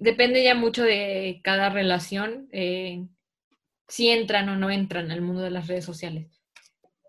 Depende 0.00 0.42
ya 0.42 0.54
mucho 0.54 0.82
de 0.82 1.40
cada 1.44 1.68
relación, 1.70 2.48
eh, 2.52 3.06
si 3.88 4.08
entran 4.08 4.48
o 4.48 4.56
no 4.56 4.70
entran 4.70 5.10
al 5.10 5.22
mundo 5.22 5.42
de 5.42 5.50
las 5.50 5.68
redes 5.68 5.84
sociales. 5.84 6.42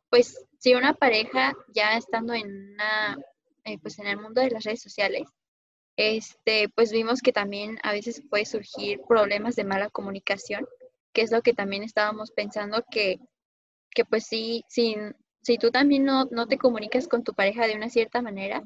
Pues 0.09 0.46
si 0.67 0.75
una 0.75 0.93
pareja 0.93 1.53
ya 1.73 1.95
estando 1.95 2.33
en 2.33 2.73
una, 2.73 3.17
eh, 3.63 3.77
pues 3.81 3.99
en 3.99 4.07
el 4.07 4.19
mundo 4.19 4.41
de 4.41 4.49
las 4.49 4.65
redes 4.65 4.81
sociales, 4.81 5.23
este, 5.95 6.67
pues 6.67 6.91
vimos 6.91 7.21
que 7.21 7.31
también 7.31 7.79
a 7.83 7.93
veces 7.93 8.21
puede 8.29 8.43
surgir 8.43 8.99
problemas 9.07 9.55
de 9.55 9.63
mala 9.63 9.89
comunicación, 9.89 10.67
que 11.13 11.21
es 11.21 11.31
lo 11.31 11.41
que 11.41 11.53
también 11.53 11.83
estábamos 11.83 12.31
pensando 12.31 12.83
que, 12.91 13.17
que 13.91 14.03
pues 14.03 14.25
sí, 14.25 14.65
si, 14.67 14.97
si 15.41 15.57
tú 15.57 15.71
también 15.71 16.03
no, 16.03 16.25
no 16.31 16.47
te 16.47 16.57
comunicas 16.57 17.07
con 17.07 17.23
tu 17.23 17.33
pareja 17.33 17.65
de 17.65 17.75
una 17.77 17.89
cierta 17.89 18.21
manera, 18.21 18.61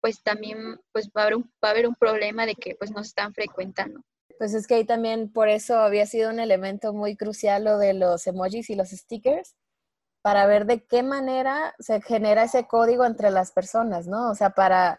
pues 0.00 0.22
también 0.22 0.78
pues 0.92 1.08
va 1.08 1.22
a 1.22 1.24
haber 1.24 1.36
un, 1.38 1.42
va 1.64 1.70
a 1.70 1.72
haber 1.72 1.88
un 1.88 1.96
problema 1.96 2.46
de 2.46 2.54
que 2.54 2.76
pues 2.76 2.92
no 2.92 3.02
se 3.02 3.08
están 3.08 3.34
frecuentando. 3.34 4.00
Pues 4.38 4.54
es 4.54 4.68
que 4.68 4.76
ahí 4.76 4.84
también 4.84 5.32
por 5.32 5.48
eso 5.48 5.80
había 5.80 6.06
sido 6.06 6.30
un 6.30 6.38
elemento 6.38 6.92
muy 6.92 7.16
crucial 7.16 7.64
lo 7.64 7.78
de 7.78 7.94
los 7.94 8.28
emojis 8.28 8.70
y 8.70 8.76
los 8.76 8.90
stickers, 8.90 9.56
para 10.22 10.46
ver 10.46 10.66
de 10.66 10.84
qué 10.84 11.02
manera 11.02 11.74
se 11.78 12.00
genera 12.00 12.44
ese 12.44 12.66
código 12.66 13.04
entre 13.04 13.30
las 13.30 13.52
personas, 13.52 14.06
¿no? 14.06 14.30
O 14.30 14.34
sea, 14.34 14.50
para 14.50 14.98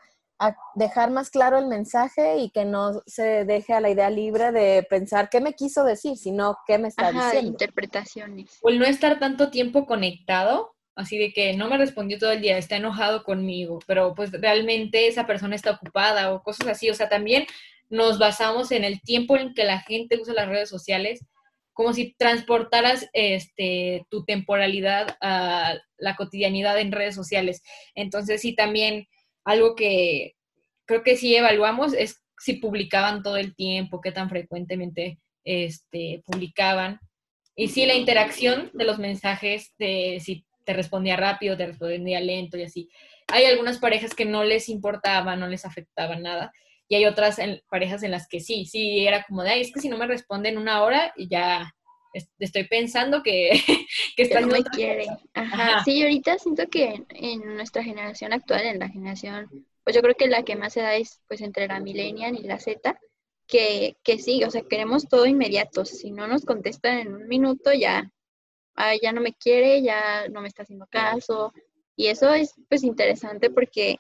dejar 0.75 1.11
más 1.11 1.29
claro 1.29 1.57
el 1.57 1.67
mensaje 1.67 2.37
y 2.39 2.49
que 2.49 2.65
no 2.65 3.01
se 3.05 3.45
deje 3.45 3.73
a 3.73 3.79
la 3.79 3.89
idea 3.89 4.09
libre 4.09 4.51
de 4.51 4.85
pensar 4.89 5.29
qué 5.29 5.39
me 5.39 5.53
quiso 5.53 5.85
decir, 5.85 6.17
sino 6.17 6.57
qué 6.67 6.77
me 6.77 6.89
está 6.89 7.07
Ajá, 7.07 7.25
diciendo. 7.25 7.51
interpretaciones. 7.51 8.59
O 8.61 8.69
el 8.69 8.79
no 8.79 8.85
estar 8.85 9.19
tanto 9.19 9.49
tiempo 9.49 9.85
conectado, 9.85 10.75
así 10.95 11.17
de 11.17 11.31
que 11.31 11.55
no 11.55 11.69
me 11.69 11.77
respondió 11.77 12.19
todo 12.19 12.31
el 12.31 12.41
día, 12.41 12.57
está 12.57 12.75
enojado 12.75 13.23
conmigo, 13.23 13.79
pero 13.87 14.13
pues 14.13 14.31
realmente 14.33 15.07
esa 15.07 15.25
persona 15.25 15.55
está 15.55 15.71
ocupada 15.71 16.33
o 16.33 16.43
cosas 16.43 16.67
así. 16.67 16.89
O 16.89 16.93
sea, 16.93 17.07
también 17.07 17.45
nos 17.89 18.19
basamos 18.19 18.71
en 18.71 18.83
el 18.83 19.01
tiempo 19.01 19.37
en 19.37 19.53
que 19.53 19.63
la 19.63 19.79
gente 19.79 20.19
usa 20.19 20.33
las 20.33 20.49
redes 20.49 20.69
sociales, 20.69 21.23
como 21.73 21.93
si 21.93 22.13
transportaras 22.17 23.09
este, 23.13 24.05
tu 24.09 24.25
temporalidad 24.25 25.17
a 25.21 25.75
la 25.97 26.15
cotidianidad 26.15 26.79
en 26.79 26.91
redes 26.91 27.15
sociales. 27.15 27.61
Entonces, 27.95 28.41
sí, 28.41 28.55
también 28.55 29.07
algo 29.43 29.75
que 29.75 30.35
creo 30.85 31.03
que 31.03 31.17
sí 31.17 31.35
evaluamos 31.35 31.93
es 31.93 32.23
si 32.37 32.53
publicaban 32.53 33.23
todo 33.23 33.37
el 33.37 33.55
tiempo, 33.55 34.01
qué 34.01 34.11
tan 34.11 34.29
frecuentemente 34.29 35.19
este, 35.43 36.21
publicaban. 36.25 36.99
Y 37.55 37.69
sí, 37.69 37.85
la 37.85 37.95
interacción 37.95 38.69
de 38.73 38.83
los 38.83 38.99
mensajes, 38.99 39.73
si 39.77 40.45
te 40.65 40.73
respondía 40.73 41.15
rápido, 41.15 41.57
te 41.57 41.67
respondía 41.67 42.19
lento 42.19 42.57
y 42.57 42.63
así. 42.63 42.89
Hay 43.27 43.45
algunas 43.45 43.77
parejas 43.79 44.13
que 44.13 44.25
no 44.25 44.43
les 44.43 44.69
importaba, 44.69 45.35
no 45.35 45.47
les 45.47 45.65
afectaba 45.65 46.17
nada. 46.17 46.51
Y 46.93 46.95
hay 46.95 47.05
otras 47.05 47.39
parejas 47.71 48.03
en 48.03 48.11
las 48.11 48.27
que 48.27 48.39
sí, 48.39 48.65
sí, 48.65 49.07
era 49.07 49.23
como 49.23 49.41
de, 49.41 49.49
ay, 49.49 49.61
es 49.61 49.73
que 49.73 49.79
si 49.79 49.89
no 49.89 49.97
me 49.97 50.05
responde 50.05 50.49
en 50.49 50.59
una 50.59 50.83
hora, 50.83 51.11
ya 51.17 51.73
estoy 52.37 52.67
pensando 52.67 53.23
que, 53.23 53.49
que 54.15 54.21
está 54.21 54.41
no 54.41 54.45
me 54.45 54.63
quiere. 54.63 55.07
Ajá. 55.33 55.83
Sí, 55.83 56.03
ahorita 56.03 56.37
siento 56.37 56.69
que 56.69 57.03
en, 57.09 57.55
nuestra 57.55 57.83
generación 57.83 58.31
actual, 58.31 58.67
en 58.67 58.77
la 58.77 58.89
generación, 58.89 59.49
pues 59.83 59.95
yo 59.95 60.03
creo 60.03 60.13
que 60.13 60.27
la 60.27 60.43
que 60.43 60.55
más 60.55 60.73
se 60.73 60.81
da 60.81 60.93
es 60.93 61.19
pues 61.27 61.41
entre 61.41 61.65
la 61.67 61.79
millennial 61.79 62.35
y 62.35 62.43
la 62.43 62.59
Z, 62.59 62.95
que, 63.47 63.97
que 64.03 64.19
sí, 64.19 64.43
o 64.43 64.51
sea, 64.51 64.61
queremos 64.61 65.09
todo 65.09 65.25
inmediato. 65.25 65.85
Si 65.85 66.11
no 66.11 66.27
nos 66.27 66.45
contestan 66.45 66.99
en 66.99 67.15
un 67.15 67.27
minuto, 67.27 67.73
ya, 67.73 68.11
ya 69.01 69.11
no 69.13 69.19
me 69.21 69.33
quiere, 69.33 69.81
ya 69.81 70.27
no 70.29 70.41
me 70.41 70.47
está 70.47 70.61
haciendo 70.61 70.85
caso. 70.91 71.51
Y 71.95 72.09
eso 72.09 72.31
es 72.35 72.53
pues 72.69 72.83
interesante 72.83 73.49
porque 73.49 73.97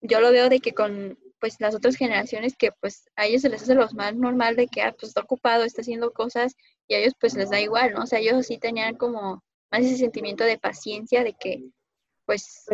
yo 0.00 0.20
lo 0.20 0.32
veo 0.32 0.48
de 0.48 0.58
que 0.58 0.74
con 0.74 1.16
pues 1.42 1.56
las 1.58 1.74
otras 1.74 1.96
generaciones 1.96 2.56
que 2.56 2.70
pues 2.70 3.10
a 3.16 3.26
ellos 3.26 3.42
se 3.42 3.48
les 3.48 3.62
hace 3.62 3.74
lo 3.74 3.88
más 3.94 4.14
normal 4.14 4.54
de 4.54 4.68
que 4.68 4.80
ah, 4.80 4.94
pues 4.96 5.08
está 5.08 5.22
ocupado, 5.22 5.64
está 5.64 5.80
haciendo 5.80 6.12
cosas 6.12 6.54
y 6.86 6.94
a 6.94 6.98
ellos 6.98 7.14
pues 7.18 7.34
les 7.34 7.50
da 7.50 7.60
igual, 7.60 7.94
¿no? 7.94 8.04
O 8.04 8.06
sea, 8.06 8.20
ellos 8.20 8.46
sí 8.46 8.58
tenían 8.58 8.94
como 8.94 9.42
más 9.72 9.80
ese 9.80 9.96
sentimiento 9.96 10.44
de 10.44 10.56
paciencia 10.56 11.24
de 11.24 11.34
que 11.34 11.64
pues 12.26 12.66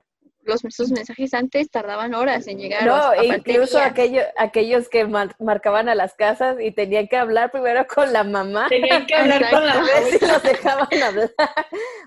los 0.43 0.61
sus 0.69 0.91
mensajes 0.91 1.33
antes 1.33 1.71
tardaban 1.71 2.13
horas 2.13 2.47
en 2.47 2.59
llegar. 2.59 2.85
No, 2.85 3.15
e 3.15 3.29
incluso 3.29 3.81
aquellos, 3.81 4.25
aquellos 4.37 4.91
que 4.91 5.07
marcaban 5.39 5.89
a 5.89 5.95
las 5.95 6.13
casas 6.13 6.59
y 6.61 6.71
tenían 6.71 7.09
que 7.09 7.17
hablar 7.17 7.51
primero 7.51 7.87
con 7.87 8.13
la 8.13 8.23
mamá. 8.23 8.67
Tenían 8.69 9.07
que 9.07 9.15
hablar 9.15 9.49
con 9.49 9.65
la 9.65 9.75
mamá. 9.77 9.89
Si 10.11 10.27
los 10.27 10.43
dejaban 10.43 11.03
hablar. 11.03 11.33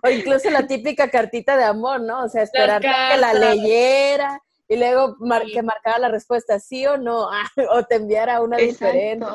O 0.04 0.10
incluso 0.12 0.52
la 0.52 0.68
típica 0.68 1.10
cartita 1.10 1.58
de 1.58 1.64
amor, 1.64 2.02
¿no? 2.02 2.24
O 2.24 2.30
sea, 2.30 2.44
esperar 2.44 2.82
que 2.84 3.18
la 3.18 3.34
leyera 3.34 4.40
y 4.72 4.78
luego 4.78 5.18
que 5.52 5.62
marcara 5.64 6.00
la 6.00 6.08
respuesta 6.08 6.58
sí 6.58 6.86
o 6.86 6.98
no, 6.98 7.28
o 7.72 7.84
te 7.84 7.96
enviara 7.96 8.40
una 8.40 8.56
diferente. 8.56 9.26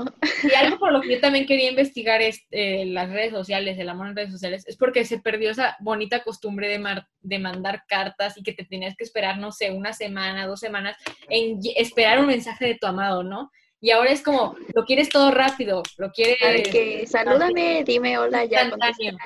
Y 0.43 0.55
algo 0.55 0.79
por 0.79 0.93
lo 0.93 1.03
que 1.03 1.11
yo 1.11 1.21
también 1.21 1.45
quería 1.45 1.69
investigar 1.69 2.23
es, 2.23 2.47
eh, 2.51 2.87
las 2.87 3.11
redes 3.11 3.33
sociales, 3.33 3.79
el 3.79 3.91
amor 3.91 4.09
en 4.09 4.17
redes 4.17 4.33
sociales, 4.33 4.65
es 4.67 4.79
porque 4.79 5.05
se 5.05 5.19
perdió 5.19 5.51
esa 5.51 5.77
bonita 5.81 6.25
costumbre 6.25 6.69
de, 6.69 7.03
de 7.21 7.39
mandar 7.39 7.85
cartas 7.87 8.39
y 8.39 8.43
que 8.43 8.55
te 8.55 8.65
tenías 8.65 8.97
que 8.97 9.05
esperar, 9.05 9.37
no 9.37 9.53
sé, 9.53 9.73
una 9.73 9.93
semana, 9.93 10.47
dos 10.47 10.61
semanas, 10.61 10.97
en 11.29 11.61
esperar 11.77 12.19
un 12.19 12.29
mensaje 12.29 12.65
de 12.65 12.77
tu 12.77 12.87
amado, 12.87 13.23
¿no? 13.23 13.51
Y 13.79 13.91
ahora 13.91 14.13
es 14.13 14.23
como, 14.23 14.57
lo 14.75 14.87
quieres 14.87 15.11
todo 15.11 15.31
rápido, 15.33 15.83
lo 15.99 16.13
quieres... 16.13 16.39
que 16.71 17.07
salúdame, 17.07 17.85
dime 17.85 18.17
hola, 18.17 18.47
ya. 18.47 18.73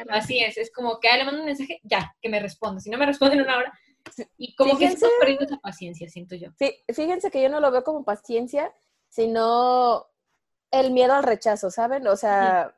Así 0.08 0.40
es, 0.40 0.58
es 0.58 0.72
como 0.72 0.98
que 0.98 1.08
ah, 1.08 1.16
le 1.18 1.24
mando 1.24 1.38
un 1.38 1.46
mensaje, 1.46 1.78
ya, 1.84 2.12
que 2.20 2.28
me 2.28 2.40
responda. 2.40 2.80
Si 2.80 2.90
no 2.90 2.98
me 2.98 3.06
responde 3.06 3.36
en 3.36 3.42
una 3.42 3.56
hora, 3.56 3.72
y 4.36 4.54
como 4.54 4.76
que 4.78 4.86
estás 4.86 5.10
perdiendo 5.18 5.44
esa 5.44 5.58
paciencia, 5.58 6.08
siento 6.08 6.34
yo. 6.34 6.48
Fíjense 6.92 7.30
que 7.30 7.42
yo 7.42 7.48
no 7.48 7.60
lo 7.60 7.70
veo 7.70 7.84
como 7.84 8.04
paciencia, 8.04 8.72
sino 9.08 10.06
el 10.70 10.92
miedo 10.92 11.14
al 11.14 11.22
rechazo, 11.22 11.70
¿saben? 11.70 12.06
O 12.06 12.16
sea, 12.16 12.74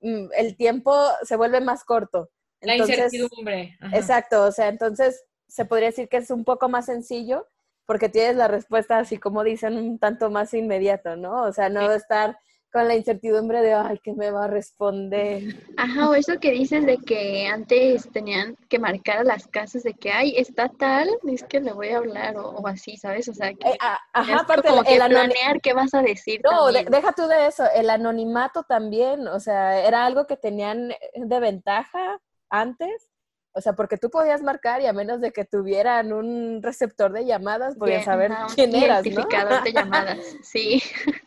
mm, 0.00 0.26
el 0.36 0.56
tiempo 0.56 0.94
se 1.22 1.36
vuelve 1.36 1.60
más 1.60 1.84
corto. 1.84 2.30
La 2.60 2.76
incertidumbre. 2.76 3.78
Exacto, 3.92 4.44
o 4.44 4.52
sea, 4.52 4.68
entonces 4.68 5.24
se 5.48 5.64
podría 5.64 5.88
decir 5.88 6.08
que 6.08 6.18
es 6.18 6.30
un 6.30 6.44
poco 6.44 6.68
más 6.68 6.86
sencillo 6.86 7.46
porque 7.86 8.08
tienes 8.08 8.36
la 8.36 8.46
respuesta 8.46 8.98
así 8.98 9.18
como 9.18 9.42
dicen 9.42 9.76
un 9.76 9.98
tanto 9.98 10.30
más 10.30 10.54
inmediato, 10.54 11.16
¿no? 11.16 11.42
O 11.42 11.52
sea, 11.52 11.68
no 11.68 11.90
estar 11.90 12.38
con 12.72 12.86
la 12.86 12.94
incertidumbre 12.94 13.60
de, 13.62 13.74
ay, 13.74 13.98
¿qué 14.02 14.12
me 14.12 14.30
va 14.30 14.44
a 14.44 14.48
responder? 14.48 15.56
Ajá, 15.76 16.08
o 16.08 16.14
eso 16.14 16.38
que 16.40 16.52
dices 16.52 16.86
de 16.86 16.98
que 16.98 17.46
antes 17.48 18.08
tenían 18.12 18.56
que 18.68 18.78
marcar 18.78 19.18
a 19.18 19.24
las 19.24 19.46
casas 19.48 19.82
de 19.82 19.94
que, 19.94 20.12
ay, 20.12 20.34
está 20.36 20.68
tal, 20.68 21.08
es 21.26 21.42
que 21.44 21.60
le 21.60 21.72
voy 21.72 21.88
a 21.88 21.98
hablar 21.98 22.36
o, 22.36 22.66
así, 22.66 22.96
¿sabes? 22.96 23.28
O 23.28 23.34
sea, 23.34 23.52
que 23.54 23.68
eh, 23.68 23.78
ajá, 24.12 24.40
aparte 24.40 24.68
como 24.68 24.84
que 24.84 24.96
planear 24.96 25.60
qué 25.60 25.72
vas 25.72 25.94
a 25.94 26.02
decir. 26.02 26.40
No, 26.44 26.70
deja 26.70 27.12
tú 27.12 27.26
de 27.26 27.48
eso, 27.48 27.64
el 27.74 27.90
anonimato 27.90 28.62
también, 28.62 29.26
o 29.26 29.40
sea, 29.40 29.84
era 29.84 30.06
algo 30.06 30.26
que 30.26 30.36
tenían 30.36 30.92
de 31.14 31.40
ventaja 31.40 32.20
antes. 32.48 33.08
O 33.52 33.60
sea, 33.60 33.72
porque 33.72 33.96
tú 33.96 34.10
podías 34.10 34.42
marcar 34.42 34.80
y 34.80 34.86
a 34.86 34.92
menos 34.92 35.20
de 35.20 35.32
que 35.32 35.44
tuvieran 35.44 36.12
un 36.12 36.62
receptor 36.62 37.12
de 37.12 37.26
llamadas, 37.26 37.74
podías 37.74 38.04
saber 38.04 38.30
quién 38.54 38.72
eras, 38.76 39.04
¿no? 39.04 39.26
De 39.62 39.72
llamadas, 39.72 40.18
sí. 40.42 40.80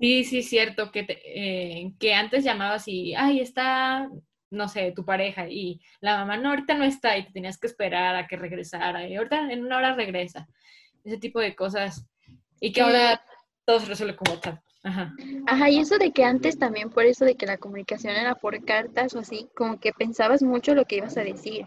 Sí, 0.00 0.24
sí, 0.24 0.42
cierto, 0.42 0.90
que, 0.90 1.06
eh, 1.26 1.92
que 1.98 2.14
antes 2.14 2.42
llamabas 2.42 2.88
y, 2.88 3.14
ay, 3.14 3.40
está, 3.40 4.08
no 4.48 4.66
sé, 4.66 4.92
tu 4.92 5.04
pareja 5.04 5.46
y 5.46 5.82
la 6.00 6.16
mamá, 6.16 6.38
no, 6.38 6.48
ahorita 6.48 6.72
no 6.74 6.84
está 6.84 7.18
y 7.18 7.26
te 7.26 7.32
tenías 7.32 7.58
que 7.58 7.66
esperar 7.66 8.16
a 8.16 8.26
que 8.26 8.36
regresara 8.36 9.06
y 9.06 9.16
ahorita 9.16 9.52
en 9.52 9.62
una 9.62 9.76
hora 9.76 9.94
regresa. 9.94 10.48
Ese 11.04 11.18
tipo 11.18 11.38
de 11.38 11.54
cosas. 11.54 12.06
Y 12.60 12.72
que 12.72 12.80
ahora 12.80 13.22
todo 13.66 13.80
se 13.80 13.86
resuelve 13.86 14.16
como 14.16 14.38
tal. 14.40 14.62
Ajá. 14.82 15.14
Ajá, 15.46 15.68
y 15.68 15.78
eso 15.78 15.98
de 15.98 16.12
que 16.12 16.24
antes 16.24 16.58
también 16.58 16.88
por 16.88 17.04
eso 17.04 17.26
de 17.26 17.36
que 17.36 17.44
la 17.44 17.58
comunicación 17.58 18.16
era 18.16 18.34
por 18.34 18.64
cartas 18.64 19.14
o 19.14 19.18
así, 19.18 19.50
como 19.54 19.78
que 19.80 19.92
pensabas 19.92 20.42
mucho 20.42 20.74
lo 20.74 20.86
que 20.86 20.96
ibas 20.96 21.18
a 21.18 21.24
decir. 21.24 21.66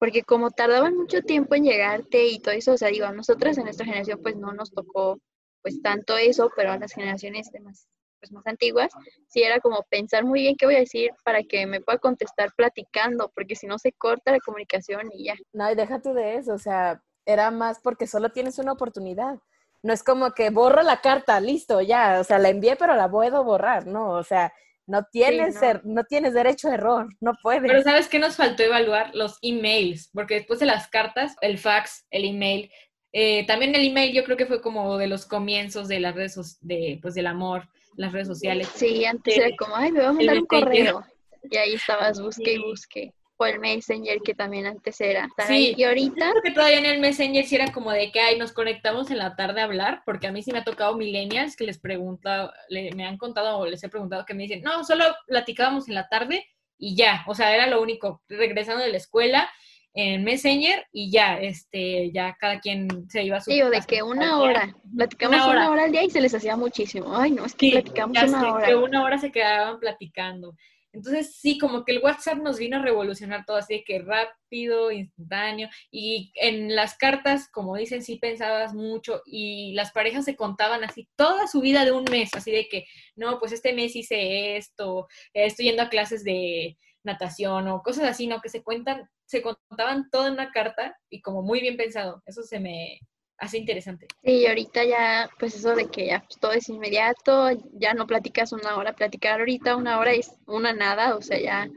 Porque 0.00 0.22
como 0.24 0.50
tardaban 0.50 0.96
mucho 0.96 1.22
tiempo 1.22 1.54
en 1.54 1.62
llegarte 1.62 2.26
y 2.26 2.40
todo 2.40 2.54
eso, 2.54 2.72
o 2.72 2.76
sea, 2.76 2.88
digo, 2.88 3.06
a 3.06 3.12
nosotras 3.12 3.56
en 3.56 3.64
nuestra 3.64 3.86
generación 3.86 4.20
pues 4.20 4.36
no 4.36 4.52
nos 4.52 4.72
tocó 4.72 5.20
pues 5.62 5.82
tanto 5.82 6.16
eso, 6.16 6.50
pero 6.56 6.72
a 6.72 6.78
las 6.78 6.92
generaciones 6.92 7.50
más, 7.62 7.88
pues, 8.20 8.32
más 8.32 8.46
antiguas, 8.46 8.92
sí 9.28 9.42
era 9.42 9.60
como 9.60 9.84
pensar 9.90 10.24
muy 10.24 10.40
bien 10.40 10.56
qué 10.56 10.66
voy 10.66 10.76
a 10.76 10.80
decir 10.80 11.10
para 11.24 11.42
que 11.42 11.66
me 11.66 11.80
pueda 11.80 11.98
contestar 11.98 12.52
platicando, 12.56 13.30
porque 13.34 13.56
si 13.56 13.66
no 13.66 13.78
se 13.78 13.92
corta 13.92 14.32
la 14.32 14.40
comunicación 14.40 15.10
y 15.12 15.24
ya. 15.24 15.34
No, 15.52 15.70
y 15.70 15.74
déjate 15.74 16.12
de 16.14 16.36
eso, 16.36 16.54
o 16.54 16.58
sea, 16.58 17.02
era 17.26 17.50
más 17.50 17.80
porque 17.80 18.06
solo 18.06 18.30
tienes 18.30 18.58
una 18.58 18.72
oportunidad. 18.72 19.38
No 19.82 19.92
es 19.92 20.02
como 20.02 20.32
que 20.32 20.50
borro 20.50 20.82
la 20.82 21.00
carta, 21.00 21.38
listo, 21.40 21.80
ya, 21.80 22.18
o 22.20 22.24
sea, 22.24 22.38
la 22.38 22.48
envié, 22.48 22.74
pero 22.76 22.96
la 22.96 23.08
puedo 23.08 23.44
borrar, 23.44 23.86
¿no? 23.86 24.10
O 24.10 24.24
sea, 24.24 24.52
no 24.88 25.04
tienes, 25.04 25.56
no. 25.84 26.04
tienes 26.04 26.32
derecho 26.32 26.68
a 26.68 26.74
error, 26.74 27.08
no 27.20 27.34
puedes. 27.42 27.60
Pero 27.60 27.82
¿sabes 27.82 28.08
qué 28.08 28.18
nos 28.18 28.36
faltó 28.36 28.62
evaluar? 28.62 29.14
Los 29.14 29.38
emails, 29.42 30.10
porque 30.14 30.36
después 30.36 30.58
de 30.60 30.66
las 30.66 30.88
cartas, 30.88 31.36
el 31.42 31.58
fax, 31.58 32.06
el 32.10 32.24
email, 32.24 32.72
eh, 33.12 33.46
también 33.46 33.74
el 33.74 33.86
email 33.86 34.12
yo 34.12 34.24
creo 34.24 34.36
que 34.36 34.46
fue 34.46 34.60
como 34.60 34.98
de 34.98 35.06
los 35.06 35.26
comienzos 35.26 35.88
de 35.88 36.00
las 36.00 36.14
redes, 36.14 36.58
de, 36.60 36.98
pues 37.00 37.14
del 37.14 37.26
amor, 37.26 37.68
las 37.96 38.12
redes 38.12 38.28
sociales. 38.28 38.68
Sí, 38.74 39.04
antes 39.04 39.36
era 39.36 39.54
como, 39.56 39.74
ay, 39.76 39.92
me 39.92 40.00
voy 40.00 40.08
a 40.08 40.12
mandar 40.12 40.38
un 40.38 40.46
correo. 40.46 41.04
Y 41.50 41.56
ahí 41.56 41.74
estabas, 41.74 42.20
busque 42.20 42.54
y 42.54 42.58
busque. 42.58 43.14
O 43.40 43.46
el 43.46 43.60
Messenger, 43.60 44.18
que 44.20 44.34
también 44.34 44.66
antes 44.66 45.00
era. 45.00 45.28
Sí, 45.46 45.72
y 45.76 45.84
ahorita... 45.84 46.30
Creo 46.32 46.42
que 46.42 46.50
todavía 46.50 46.78
en 46.78 46.86
el 46.86 46.98
Messenger 46.98 47.46
sí 47.46 47.54
era 47.54 47.72
como 47.72 47.92
de 47.92 48.10
que, 48.10 48.20
ay, 48.20 48.36
nos 48.36 48.52
conectamos 48.52 49.12
en 49.12 49.18
la 49.18 49.36
tarde 49.36 49.60
a 49.60 49.64
hablar, 49.64 50.02
porque 50.04 50.26
a 50.26 50.32
mí 50.32 50.42
sí 50.42 50.50
me 50.50 50.58
ha 50.58 50.64
tocado 50.64 50.96
millennials 50.96 51.54
que 51.54 51.64
les 51.64 51.78
pregunta, 51.78 52.52
me 52.68 53.06
han 53.06 53.16
contado 53.16 53.58
o 53.58 53.66
les 53.66 53.82
he 53.84 53.88
preguntado 53.88 54.24
que 54.26 54.34
me 54.34 54.42
dicen, 54.42 54.62
no, 54.62 54.84
solo 54.84 55.04
platicábamos 55.28 55.88
en 55.88 55.94
la 55.94 56.08
tarde 56.08 56.46
y 56.78 56.96
ya, 56.96 57.24
o 57.28 57.34
sea, 57.34 57.54
era 57.54 57.68
lo 57.68 57.80
único, 57.80 58.22
regresando 58.28 58.82
de 58.82 58.90
la 58.90 58.96
escuela 58.96 59.48
en 59.94 60.24
Messenger 60.24 60.86
y 60.92 61.10
ya, 61.10 61.38
este, 61.40 62.12
ya 62.12 62.36
cada 62.38 62.60
quien 62.60 63.08
se 63.08 63.24
iba 63.24 63.38
a 63.38 63.40
su 63.40 63.50
Sí, 63.50 63.62
o 63.62 63.70
de 63.70 63.80
que 63.80 64.02
una 64.02 64.38
hora, 64.38 64.74
platicamos 64.96 65.46
una 65.46 65.70
hora. 65.70 65.84
al 65.84 65.92
día 65.92 66.04
y 66.04 66.10
se 66.10 66.20
les 66.20 66.34
hacía 66.34 66.56
muchísimo. 66.56 67.16
Ay, 67.16 67.32
no, 67.32 67.44
es 67.44 67.54
que 67.54 67.70
platicamos 67.70 68.22
una 68.22 68.52
hora. 68.52 68.66
Que 68.66 68.74
una 68.76 69.02
hora 69.02 69.18
se 69.18 69.32
quedaban 69.32 69.78
platicando. 69.80 70.54
Entonces, 70.92 71.36
sí, 71.36 71.58
como 71.58 71.84
que 71.84 71.92
el 71.92 72.02
WhatsApp 72.02 72.38
nos 72.38 72.58
vino 72.58 72.78
a 72.78 72.82
revolucionar 72.82 73.44
todo, 73.44 73.58
así 73.58 73.84
que 73.86 74.00
rápido, 74.00 74.90
instantáneo. 74.90 75.68
Y 75.90 76.32
en 76.34 76.74
las 76.74 76.96
cartas, 76.96 77.48
como 77.50 77.76
dicen, 77.76 78.02
sí 78.02 78.16
pensabas 78.16 78.74
mucho 78.74 79.22
y 79.26 79.74
las 79.74 79.92
parejas 79.92 80.24
se 80.24 80.34
contaban 80.34 80.84
así 80.84 81.08
toda 81.14 81.46
su 81.46 81.60
vida 81.60 81.84
de 81.84 81.92
un 81.92 82.04
mes, 82.04 82.30
así 82.34 82.50
de 82.50 82.68
que, 82.68 82.86
no, 83.16 83.38
pues 83.38 83.52
este 83.52 83.74
mes 83.74 83.94
hice 83.96 84.56
esto, 84.56 85.08
estoy 85.34 85.66
yendo 85.66 85.82
a 85.82 85.90
clases 85.90 86.24
de 86.24 86.78
natación 87.08 87.68
o 87.68 87.82
cosas 87.82 88.04
así, 88.04 88.26
¿no? 88.26 88.40
Que 88.40 88.48
se 88.48 88.62
cuentan, 88.62 89.08
se 89.26 89.42
contaban 89.42 90.08
todo 90.10 90.26
en 90.26 90.34
una 90.34 90.50
carta 90.52 90.96
y 91.10 91.20
como 91.20 91.42
muy 91.42 91.60
bien 91.60 91.76
pensado. 91.76 92.22
Eso 92.26 92.42
se 92.42 92.60
me, 92.60 93.00
hace 93.38 93.58
interesante. 93.58 94.06
Sí, 94.22 94.46
ahorita 94.46 94.84
ya, 94.84 95.30
pues 95.38 95.54
eso 95.54 95.74
de 95.74 95.86
que 95.86 96.06
ya 96.06 96.24
todo 96.40 96.52
es 96.52 96.68
inmediato, 96.68 97.50
ya 97.72 97.94
no 97.94 98.06
platicas 98.06 98.52
una 98.52 98.76
hora, 98.76 98.92
platicar 98.92 99.40
ahorita 99.40 99.76
una 99.76 99.98
hora 99.98 100.12
es 100.12 100.34
una 100.46 100.72
nada, 100.72 101.16
o 101.16 101.22
sea, 101.22 101.40
ya 101.40 101.68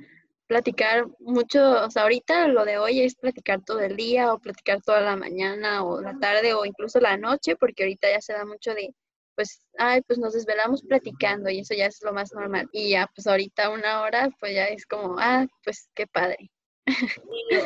platicar 0.47 1.05
mucho, 1.19 1.85
o 1.85 1.89
sea, 1.89 2.03
ahorita 2.03 2.47
lo 2.49 2.65
de 2.65 2.77
hoy 2.77 3.01
es 3.01 3.15
platicar 3.15 3.61
todo 3.63 3.79
el 3.79 3.95
día 3.95 4.33
o 4.33 4.39
platicar 4.39 4.81
toda 4.81 4.99
la 4.99 5.15
mañana 5.15 5.83
o 5.85 6.01
la 6.01 6.17
tarde 6.19 6.53
o 6.53 6.65
incluso 6.65 6.99
la 6.99 7.15
noche, 7.15 7.55
porque 7.55 7.83
ahorita 7.83 8.09
ya 8.11 8.19
se 8.19 8.33
da 8.33 8.43
mucho 8.45 8.73
de, 8.73 8.93
pues, 9.35 9.61
ay, 9.77 10.01
pues 10.01 10.19
nos 10.19 10.33
desvelamos 10.33 10.83
platicando 10.83 11.49
y 11.49 11.59
eso 11.59 11.73
ya 11.73 11.85
es 11.85 12.01
lo 12.03 12.13
más 12.13 12.33
normal. 12.33 12.69
Y 12.71 12.91
ya, 12.91 13.07
pues 13.15 13.27
ahorita 13.27 13.69
una 13.69 14.01
hora, 14.01 14.29
pues 14.39 14.53
ya 14.53 14.65
es 14.65 14.85
como, 14.85 15.17
ah, 15.19 15.47
pues 15.63 15.89
qué 15.95 16.07
padre 16.07 16.51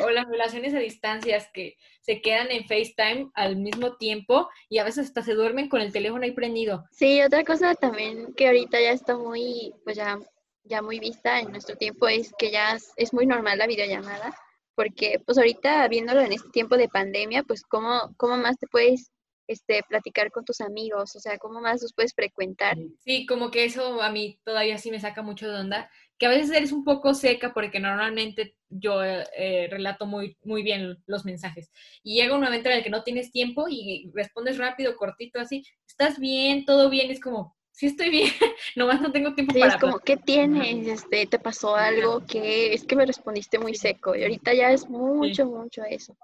o 0.04 0.10
las 0.10 0.28
relaciones 0.28 0.74
a 0.74 0.78
distancias 0.78 1.48
que 1.52 1.76
se 2.00 2.20
quedan 2.20 2.50
en 2.50 2.66
FaceTime 2.66 3.30
al 3.34 3.56
mismo 3.56 3.96
tiempo 3.96 4.48
y 4.68 4.78
a 4.78 4.84
veces 4.84 5.06
hasta 5.06 5.22
se 5.22 5.34
duermen 5.34 5.68
con 5.68 5.80
el 5.80 5.92
teléfono 5.92 6.24
ahí 6.24 6.32
prendido. 6.32 6.84
Sí, 6.92 7.22
otra 7.22 7.44
cosa 7.44 7.74
también 7.74 8.34
que 8.34 8.46
ahorita 8.46 8.80
ya 8.80 8.92
está 8.92 9.16
muy, 9.16 9.74
pues 9.84 9.96
ya, 9.96 10.18
ya 10.64 10.82
muy 10.82 10.98
vista 10.98 11.40
en 11.40 11.50
nuestro 11.50 11.76
tiempo 11.76 12.08
es 12.08 12.32
que 12.38 12.50
ya 12.50 12.76
es 12.96 13.12
muy 13.12 13.26
normal 13.26 13.58
la 13.58 13.66
videollamada, 13.66 14.36
porque 14.74 15.20
pues 15.24 15.38
ahorita 15.38 15.86
viéndolo 15.88 16.20
en 16.20 16.32
este 16.32 16.50
tiempo 16.50 16.76
de 16.76 16.88
pandemia, 16.88 17.42
pues 17.42 17.62
cómo, 17.62 18.14
cómo 18.16 18.36
más 18.36 18.56
te 18.58 18.66
puedes 18.66 19.10
este, 19.46 19.82
platicar 19.88 20.30
con 20.30 20.44
tus 20.44 20.60
amigos, 20.60 21.14
o 21.16 21.20
sea, 21.20 21.38
cómo 21.38 21.60
más 21.60 21.82
los 21.82 21.92
puedes 21.92 22.14
frecuentar. 22.14 22.76
Sí, 22.98 23.26
como 23.26 23.50
que 23.50 23.64
eso 23.64 24.02
a 24.02 24.10
mí 24.10 24.40
todavía 24.44 24.78
sí 24.78 24.90
me 24.90 25.00
saca 25.00 25.22
mucho 25.22 25.48
de 25.48 25.60
onda, 25.60 25.90
que 26.18 26.26
a 26.26 26.30
veces 26.30 26.50
eres 26.50 26.72
un 26.72 26.84
poco 26.84 27.14
seca 27.14 27.52
porque 27.52 27.78
normalmente 27.78 28.56
yo 28.68 29.04
eh, 29.04 29.68
relato 29.70 30.06
muy, 30.06 30.36
muy 30.42 30.62
bien 30.62 30.98
los 31.06 31.24
mensajes. 31.24 31.70
Y 32.02 32.14
llega 32.14 32.34
un 32.34 32.42
momento 32.42 32.68
en 32.68 32.76
el 32.76 32.82
que 32.82 32.90
no 32.90 33.04
tienes 33.04 33.30
tiempo 33.30 33.66
y 33.68 34.10
respondes 34.14 34.58
rápido, 34.58 34.96
cortito, 34.96 35.38
así, 35.38 35.64
¿estás 35.86 36.18
bien? 36.18 36.64
¿Todo 36.64 36.90
bien? 36.90 37.10
Es 37.10 37.20
como, 37.20 37.56
sí 37.70 37.86
estoy 37.86 38.10
bien, 38.10 38.30
nomás 38.76 39.00
no 39.00 39.12
tengo 39.12 39.34
tiempo 39.34 39.54
para... 39.54 39.74
Es 39.74 39.80
como, 39.80 39.98
¿qué 39.98 40.16
tienes? 40.16 40.86
Este, 40.86 41.26
¿Te 41.26 41.38
pasó 41.38 41.76
algo? 41.76 42.24
que 42.26 42.72
Es 42.72 42.84
que 42.84 42.96
me 42.96 43.06
respondiste 43.06 43.58
muy 43.58 43.74
seco 43.74 44.16
y 44.16 44.22
ahorita 44.22 44.54
ya 44.54 44.72
es 44.72 44.88
mucho, 44.88 45.46
mucho 45.46 45.82
eso. 45.84 46.16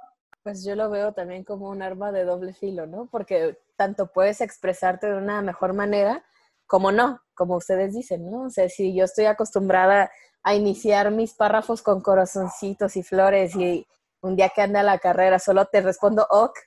Pues 0.42 0.64
yo 0.64 0.74
lo 0.74 0.90
veo 0.90 1.12
también 1.12 1.44
como 1.44 1.68
un 1.70 1.82
arma 1.82 2.10
de 2.10 2.24
doble 2.24 2.52
filo, 2.52 2.86
¿no? 2.86 3.06
Porque 3.06 3.58
tanto 3.76 4.08
puedes 4.08 4.40
expresarte 4.40 5.06
de 5.06 5.16
una 5.16 5.40
mejor 5.40 5.72
manera 5.72 6.24
como 6.66 6.90
no, 6.90 7.20
como 7.34 7.56
ustedes 7.56 7.94
dicen, 7.94 8.28
¿no? 8.30 8.44
O 8.44 8.50
sea, 8.50 8.68
si 8.68 8.94
yo 8.94 9.04
estoy 9.04 9.26
acostumbrada 9.26 10.10
a 10.42 10.54
iniciar 10.54 11.10
mis 11.12 11.34
párrafos 11.34 11.82
con 11.82 12.00
corazoncitos 12.00 12.96
y 12.96 13.02
flores 13.04 13.54
y 13.54 13.86
un 14.20 14.34
día 14.34 14.48
que 14.48 14.62
ande 14.62 14.80
a 14.80 14.82
la 14.82 14.98
carrera 14.98 15.38
solo 15.38 15.66
te 15.66 15.80
respondo 15.80 16.26
ok, 16.30 16.58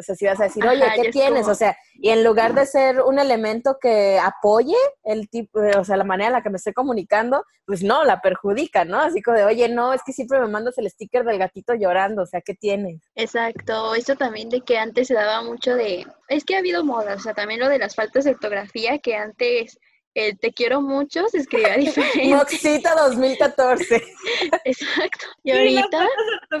o 0.00 0.02
sea, 0.02 0.14
si 0.14 0.26
vas 0.26 0.40
a 0.40 0.44
decir, 0.44 0.66
oye, 0.66 0.84
¿qué 1.00 1.10
tienes? 1.10 1.46
O 1.46 1.54
sea, 1.54 1.76
y 1.94 2.10
en 2.10 2.24
lugar 2.24 2.54
de 2.54 2.66
ser 2.66 3.00
un 3.02 3.18
elemento 3.18 3.76
que 3.80 4.18
apoye 4.18 4.76
el 5.04 5.28
tipo, 5.28 5.60
o 5.60 5.84
sea, 5.84 5.96
la 5.96 6.04
manera 6.04 6.28
en 6.28 6.32
la 6.34 6.42
que 6.42 6.50
me 6.50 6.56
estoy 6.56 6.72
comunicando, 6.72 7.44
pues 7.66 7.82
no, 7.82 8.04
la 8.04 8.20
perjudica, 8.20 8.84
¿no? 8.84 9.00
Así 9.00 9.22
como 9.22 9.36
de, 9.36 9.44
oye, 9.44 9.68
no, 9.68 9.92
es 9.92 10.02
que 10.04 10.12
siempre 10.12 10.40
me 10.40 10.48
mandas 10.48 10.76
el 10.78 10.90
sticker 10.90 11.24
del 11.24 11.38
gatito 11.38 11.74
llorando, 11.74 12.22
o 12.22 12.26
sea, 12.26 12.40
¿qué 12.40 12.54
tienes? 12.54 13.00
Exacto, 13.14 13.94
eso 13.94 14.16
también 14.16 14.48
de 14.48 14.62
que 14.62 14.78
antes 14.78 15.08
se 15.08 15.14
daba 15.14 15.42
mucho 15.42 15.74
de, 15.74 16.06
es 16.28 16.44
que 16.44 16.56
ha 16.56 16.58
habido 16.58 16.84
moda, 16.84 17.14
o 17.14 17.20
sea, 17.20 17.34
también 17.34 17.60
lo 17.60 17.68
de 17.68 17.78
las 17.78 17.94
faltas 17.94 18.24
de 18.24 18.30
ortografía 18.30 18.98
que 18.98 19.14
antes 19.14 19.78
el 20.14 20.38
te 20.38 20.52
quiero 20.52 20.80
mucho 20.80 21.28
se 21.28 21.38
escribía 21.38 21.76
diferente. 21.76 22.34
Moxita 22.34 22.94
2014. 22.94 24.02
Exacto. 24.64 25.26
Y 25.42 25.50
ahorita 25.52 26.08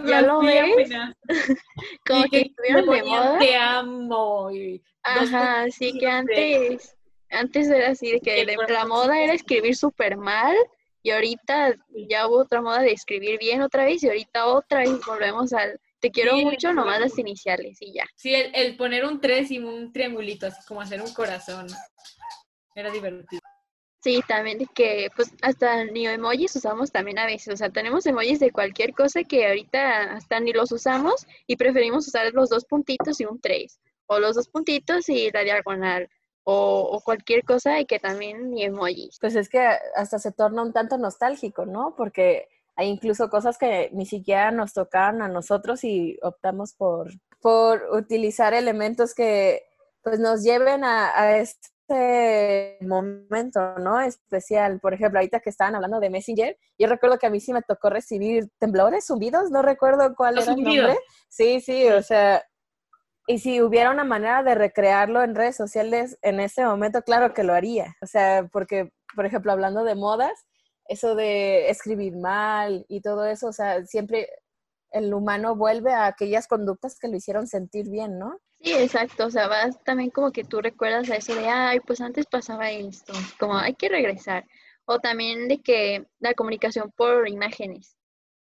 ya 0.06 0.22
lo 0.22 0.40
ves. 0.40 0.90
Como 2.06 2.24
que, 2.24 2.40
estuvieron 2.42 2.86
de 2.90 3.02
moda. 3.02 3.38
Te 3.38 3.56
amo. 3.56 4.50
Ajá, 5.02 5.70
sí 5.70 5.92
que 5.98 6.06
antes, 6.06 6.96
antes 7.30 7.68
era 7.68 7.90
así, 7.90 8.12
de 8.12 8.20
que 8.20 8.44
la 8.68 8.86
moda 8.86 9.18
era 9.18 9.32
escribir 9.32 9.76
súper 9.76 10.16
mal. 10.16 10.56
Y 11.02 11.10
ahorita 11.10 11.74
ya 12.08 12.28
hubo 12.28 12.40
otra 12.40 12.60
moda 12.60 12.80
de 12.80 12.92
escribir 12.92 13.38
bien 13.38 13.62
otra 13.62 13.84
vez. 13.84 14.02
Y 14.02 14.08
ahorita 14.08 14.46
otra 14.46 14.80
vez 14.80 15.00
volvemos 15.06 15.52
al 15.52 15.80
te 16.00 16.10
quiero 16.10 16.34
mucho, 16.38 16.72
nomás 16.72 16.98
las 16.98 17.18
iniciales 17.18 17.76
y 17.80 17.92
ya. 17.92 18.04
Sí, 18.16 18.34
el, 18.34 18.54
el 18.54 18.76
poner 18.76 19.04
un 19.04 19.20
3 19.20 19.50
y 19.50 19.58
un 19.58 19.92
triangulito, 19.92 20.46
así 20.46 20.66
como 20.66 20.80
hacer 20.80 21.02
un 21.02 21.12
corazón. 21.12 21.66
Era 22.74 22.90
divertido. 22.90 23.40
Sí, 24.02 24.22
también 24.26 24.66
que 24.74 25.10
pues 25.14 25.30
hasta 25.42 25.84
ni 25.84 26.06
emojis 26.06 26.56
usamos 26.56 26.90
también 26.90 27.18
a 27.18 27.26
veces, 27.26 27.52
o 27.52 27.56
sea, 27.56 27.68
tenemos 27.68 28.06
emojis 28.06 28.40
de 28.40 28.50
cualquier 28.50 28.94
cosa 28.94 29.24
que 29.24 29.46
ahorita 29.46 30.14
hasta 30.14 30.40
ni 30.40 30.52
los 30.54 30.72
usamos 30.72 31.26
y 31.46 31.56
preferimos 31.56 32.08
usar 32.08 32.32
los 32.32 32.48
dos 32.48 32.64
puntitos 32.64 33.20
y 33.20 33.26
un 33.26 33.40
tres, 33.40 33.78
o 34.06 34.18
los 34.18 34.36
dos 34.36 34.48
puntitos 34.48 35.08
y 35.10 35.30
la 35.30 35.42
diagonal, 35.42 36.08
o, 36.44 37.02
cualquier 37.04 37.44
cosa 37.44 37.78
y 37.78 37.84
que 37.84 37.98
también 37.98 38.50
ni 38.50 38.64
emojis. 38.64 39.18
Pues 39.20 39.36
es 39.36 39.50
que 39.50 39.60
hasta 39.94 40.18
se 40.18 40.32
torna 40.32 40.62
un 40.62 40.72
tanto 40.72 40.96
nostálgico, 40.96 41.66
¿no? 41.66 41.94
Porque 41.94 42.48
hay 42.76 42.88
incluso 42.88 43.28
cosas 43.28 43.58
que 43.58 43.90
ni 43.92 44.06
siquiera 44.06 44.50
nos 44.50 44.72
tocaban 44.72 45.20
a 45.20 45.28
nosotros 45.28 45.84
y 45.84 46.18
optamos 46.22 46.72
por, 46.72 47.10
por 47.40 47.86
utilizar 47.92 48.54
elementos 48.54 49.14
que 49.14 49.64
pues 50.02 50.18
nos 50.18 50.42
lleven 50.42 50.84
a, 50.84 51.10
a 51.20 51.36
este 51.36 51.68
este 51.90 52.78
momento, 52.86 53.78
¿no? 53.78 54.00
Especial. 54.00 54.80
Por 54.80 54.94
ejemplo, 54.94 55.18
ahorita 55.18 55.40
que 55.40 55.50
estaban 55.50 55.74
hablando 55.74 56.00
de 56.00 56.10
Messenger, 56.10 56.56
yo 56.78 56.86
recuerdo 56.86 57.18
que 57.18 57.26
a 57.26 57.30
mí 57.30 57.40
sí 57.40 57.52
me 57.52 57.62
tocó 57.62 57.90
recibir 57.90 58.48
temblores, 58.58 59.06
zumbidos, 59.06 59.50
no 59.50 59.62
recuerdo 59.62 60.14
cuál 60.14 60.38
era 60.38 60.52
el 60.52 60.62
nombre. 60.62 60.96
Sí, 61.28 61.60
sí, 61.60 61.88
o 61.88 62.02
sea, 62.02 62.42
y 63.26 63.38
si 63.38 63.60
hubiera 63.62 63.90
una 63.90 64.04
manera 64.04 64.42
de 64.42 64.54
recrearlo 64.54 65.22
en 65.22 65.34
redes 65.34 65.56
sociales 65.56 66.18
en 66.22 66.40
ese 66.40 66.64
momento, 66.64 67.02
claro 67.02 67.34
que 67.34 67.44
lo 67.44 67.54
haría. 67.54 67.94
O 68.02 68.06
sea, 68.06 68.48
porque, 68.52 68.92
por 69.14 69.26
ejemplo, 69.26 69.52
hablando 69.52 69.84
de 69.84 69.94
modas, 69.94 70.46
eso 70.86 71.14
de 71.14 71.70
escribir 71.70 72.16
mal 72.16 72.84
y 72.88 73.00
todo 73.00 73.24
eso, 73.26 73.48
o 73.48 73.52
sea, 73.52 73.84
siempre 73.84 74.28
el 74.90 75.14
humano 75.14 75.54
vuelve 75.54 75.92
a 75.92 76.06
aquellas 76.06 76.48
conductas 76.48 76.98
que 76.98 77.08
lo 77.08 77.16
hicieron 77.16 77.46
sentir 77.46 77.88
bien, 77.88 78.18
¿no? 78.18 78.40
Sí, 78.62 78.74
exacto, 78.74 79.26
o 79.26 79.30
sea, 79.30 79.48
vas 79.48 79.82
también 79.84 80.10
como 80.10 80.32
que 80.32 80.44
tú 80.44 80.60
recuerdas 80.60 81.08
a 81.10 81.16
eso 81.16 81.34
de, 81.34 81.48
ay, 81.48 81.80
pues 81.80 82.00
antes 82.02 82.26
pasaba 82.26 82.70
esto, 82.70 83.14
como 83.38 83.56
hay 83.56 83.74
que 83.74 83.88
regresar. 83.88 84.46
O 84.84 84.98
también 84.98 85.48
de 85.48 85.62
que 85.62 86.04
la 86.18 86.34
comunicación 86.34 86.92
por 86.94 87.26
imágenes. 87.26 87.96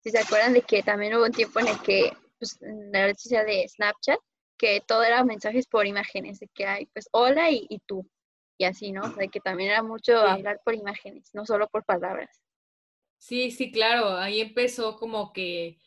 Si 0.04 0.10
se 0.10 0.20
acuerdan 0.20 0.52
de 0.52 0.62
que 0.62 0.82
también 0.84 1.14
hubo 1.16 1.24
un 1.24 1.32
tiempo 1.32 1.58
en 1.58 1.68
el 1.68 1.80
que, 1.80 2.12
pues, 2.38 2.60
en 2.62 2.92
la 2.92 3.06
red 3.06 3.16
social 3.16 3.44
de 3.44 3.66
Snapchat, 3.66 4.18
que 4.56 4.80
todo 4.86 5.02
era 5.02 5.24
mensajes 5.24 5.66
por 5.66 5.84
imágenes, 5.86 6.38
de 6.38 6.48
que 6.54 6.66
hay, 6.66 6.86
pues, 6.86 7.08
hola 7.10 7.50
y, 7.50 7.66
y 7.68 7.80
tú, 7.80 8.08
y 8.56 8.66
así, 8.66 8.92
¿no? 8.92 9.02
O 9.02 9.10
sea, 9.14 9.26
que 9.26 9.40
también 9.40 9.70
era 9.70 9.82
mucho 9.82 10.16
hablar 10.18 10.60
por 10.64 10.74
imágenes, 10.74 11.30
no 11.32 11.44
solo 11.44 11.66
por 11.68 11.84
palabras. 11.84 12.40
Sí, 13.18 13.50
sí, 13.50 13.72
claro, 13.72 14.10
ahí 14.16 14.40
empezó 14.40 14.96
como 14.96 15.32
que 15.32 15.78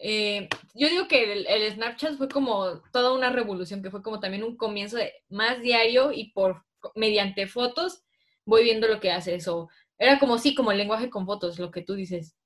eh, 0.00 0.48
yo 0.74 0.88
digo 0.88 1.08
que 1.08 1.32
el, 1.32 1.72
Snapchat 1.72 2.16
fue 2.16 2.28
como 2.28 2.80
toda 2.92 3.12
una 3.12 3.30
revolución, 3.30 3.82
que 3.82 3.90
fue 3.90 4.02
como 4.02 4.20
también 4.20 4.44
un 4.44 4.56
comienzo 4.56 4.96
de 4.96 5.12
más 5.28 5.60
diario 5.60 6.12
y 6.12 6.30
por 6.32 6.64
mediante 6.94 7.46
fotos 7.46 8.04
voy 8.44 8.64
viendo 8.64 8.88
lo 8.88 9.00
que 9.00 9.10
hace 9.10 9.34
eso. 9.34 9.68
Era 9.98 10.18
como 10.18 10.38
sí, 10.38 10.54
como 10.54 10.72
el 10.72 10.78
lenguaje 10.78 11.10
con 11.10 11.26
fotos, 11.26 11.58
lo 11.58 11.70
que 11.70 11.82
tú 11.82 11.94
dices. 11.94 12.36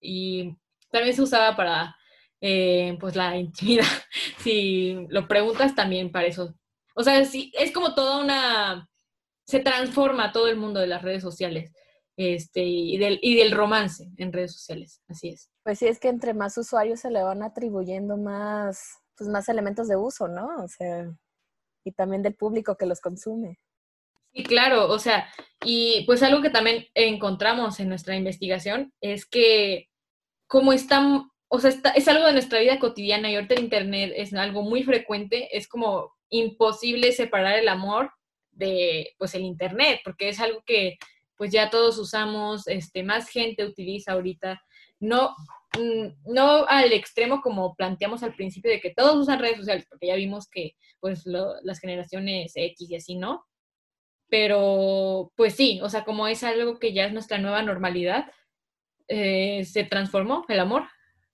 Y 0.00 0.56
también 0.90 1.14
se 1.14 1.22
usaba 1.22 1.56
para 1.56 1.96
eh, 2.40 2.96
pues 3.00 3.16
la 3.16 3.36
intimidad. 3.36 3.84
si 4.38 5.06
lo 5.08 5.26
preguntas 5.28 5.74
también 5.74 6.12
para 6.12 6.28
eso. 6.28 6.54
O 6.94 7.02
sea, 7.02 7.24
sí, 7.24 7.52
es 7.58 7.72
como 7.72 7.94
toda 7.94 8.22
una 8.22 8.88
se 9.44 9.60
transforma 9.60 10.32
todo 10.32 10.46
el 10.48 10.56
mundo 10.56 10.78
de 10.78 10.86
las 10.86 11.02
redes 11.02 11.22
sociales 11.22 11.72
este, 12.20 12.62
y, 12.62 12.98
del, 12.98 13.18
y 13.22 13.34
del 13.36 13.52
romance 13.52 14.10
en 14.18 14.32
redes 14.32 14.52
sociales, 14.52 15.00
así 15.08 15.30
es. 15.30 15.50
Pues 15.64 15.78
sí, 15.78 15.86
es 15.86 15.98
que 15.98 16.08
entre 16.08 16.34
más 16.34 16.58
usuarios 16.58 17.00
se 17.00 17.10
le 17.10 17.22
van 17.22 17.42
atribuyendo 17.42 18.18
más, 18.18 18.98
pues 19.16 19.30
más 19.30 19.48
elementos 19.48 19.88
de 19.88 19.96
uso, 19.96 20.28
¿no? 20.28 20.48
O 20.62 20.68
sea, 20.68 21.10
y 21.82 21.92
también 21.92 22.22
del 22.22 22.34
público 22.34 22.76
que 22.76 22.84
los 22.84 23.00
consume. 23.00 23.58
Sí, 24.34 24.42
claro, 24.44 24.88
o 24.90 24.98
sea, 24.98 25.28
y 25.64 26.04
pues 26.06 26.22
algo 26.22 26.42
que 26.42 26.50
también 26.50 26.86
encontramos 26.94 27.80
en 27.80 27.88
nuestra 27.88 28.14
investigación 28.14 28.92
es 29.00 29.24
que 29.24 29.88
como 30.46 30.72
están, 30.72 31.30
o 31.48 31.58
sea, 31.58 31.70
es 31.94 32.06
algo 32.06 32.26
de 32.26 32.32
nuestra 32.32 32.60
vida 32.60 32.78
cotidiana 32.78 33.30
y 33.30 33.36
ahorita 33.36 33.54
el 33.54 33.64
Internet 33.64 34.12
es 34.14 34.34
algo 34.34 34.62
muy 34.62 34.82
frecuente, 34.82 35.56
es 35.56 35.66
como 35.66 36.12
imposible 36.28 37.12
separar 37.12 37.58
el 37.58 37.68
amor 37.68 38.12
de, 38.52 39.14
pues, 39.18 39.34
el 39.34 39.42
Internet, 39.42 40.00
porque 40.04 40.28
es 40.28 40.38
algo 40.38 40.62
que 40.66 40.98
pues 41.40 41.52
ya 41.52 41.70
todos 41.70 41.96
usamos, 41.96 42.68
este, 42.68 43.02
más 43.02 43.30
gente 43.30 43.64
utiliza 43.64 44.12
ahorita, 44.12 44.60
no, 44.98 45.34
mm, 45.78 46.30
no 46.30 46.66
al 46.68 46.92
extremo 46.92 47.40
como 47.40 47.74
planteamos 47.76 48.22
al 48.22 48.34
principio 48.34 48.70
de 48.70 48.78
que 48.78 48.92
todos 48.92 49.16
usan 49.16 49.38
redes 49.38 49.56
sociales, 49.56 49.86
porque 49.88 50.08
ya 50.08 50.16
vimos 50.16 50.50
que 50.50 50.76
pues 51.00 51.24
las 51.24 51.80
generaciones 51.80 52.52
X 52.54 52.90
y 52.90 52.94
así, 52.94 53.16
¿no? 53.16 53.46
Pero 54.28 55.32
pues 55.34 55.54
sí, 55.54 55.80
o 55.82 55.88
sea, 55.88 56.04
como 56.04 56.28
es 56.28 56.44
algo 56.44 56.78
que 56.78 56.92
ya 56.92 57.06
es 57.06 57.12
nuestra 57.14 57.38
nueva 57.38 57.62
normalidad, 57.62 58.30
eh, 59.08 59.64
se 59.64 59.84
transformó 59.84 60.44
el 60.46 60.60
amor 60.60 60.88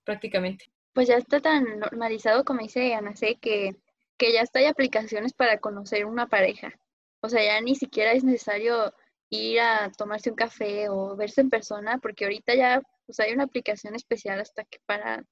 prácticamente. 0.05 0.71
Pues 0.93 1.09
ya 1.09 1.17
está 1.17 1.41
tan 1.41 1.79
normalizado 1.79 2.45
como 2.45 2.61
dice 2.61 2.93
Ana 2.93 3.13
C, 3.13 3.39
que, 3.41 3.75
que 4.17 4.31
ya 4.31 4.39
está 4.39 4.59
hay 4.59 4.67
aplicaciones 4.67 5.33
para 5.33 5.57
conocer 5.57 6.05
una 6.05 6.27
pareja. 6.27 6.79
O 7.19 7.27
sea, 7.27 7.43
ya 7.43 7.59
ni 7.59 7.75
siquiera 7.75 8.13
es 8.13 8.23
necesario 8.23 8.93
ir 9.29 9.59
a 9.59 9.91
tomarse 9.97 10.29
un 10.29 10.35
café 10.35 10.89
o 10.89 11.15
verse 11.15 11.41
en 11.41 11.49
persona, 11.49 11.97
porque 12.01 12.25
ahorita 12.25 12.55
ya 12.55 12.81
pues, 13.05 13.19
hay 13.19 13.33
una 13.33 13.43
aplicación 13.43 13.95
especial 13.95 14.39
hasta 14.39 14.63
que 14.63 14.79
para 14.85 15.23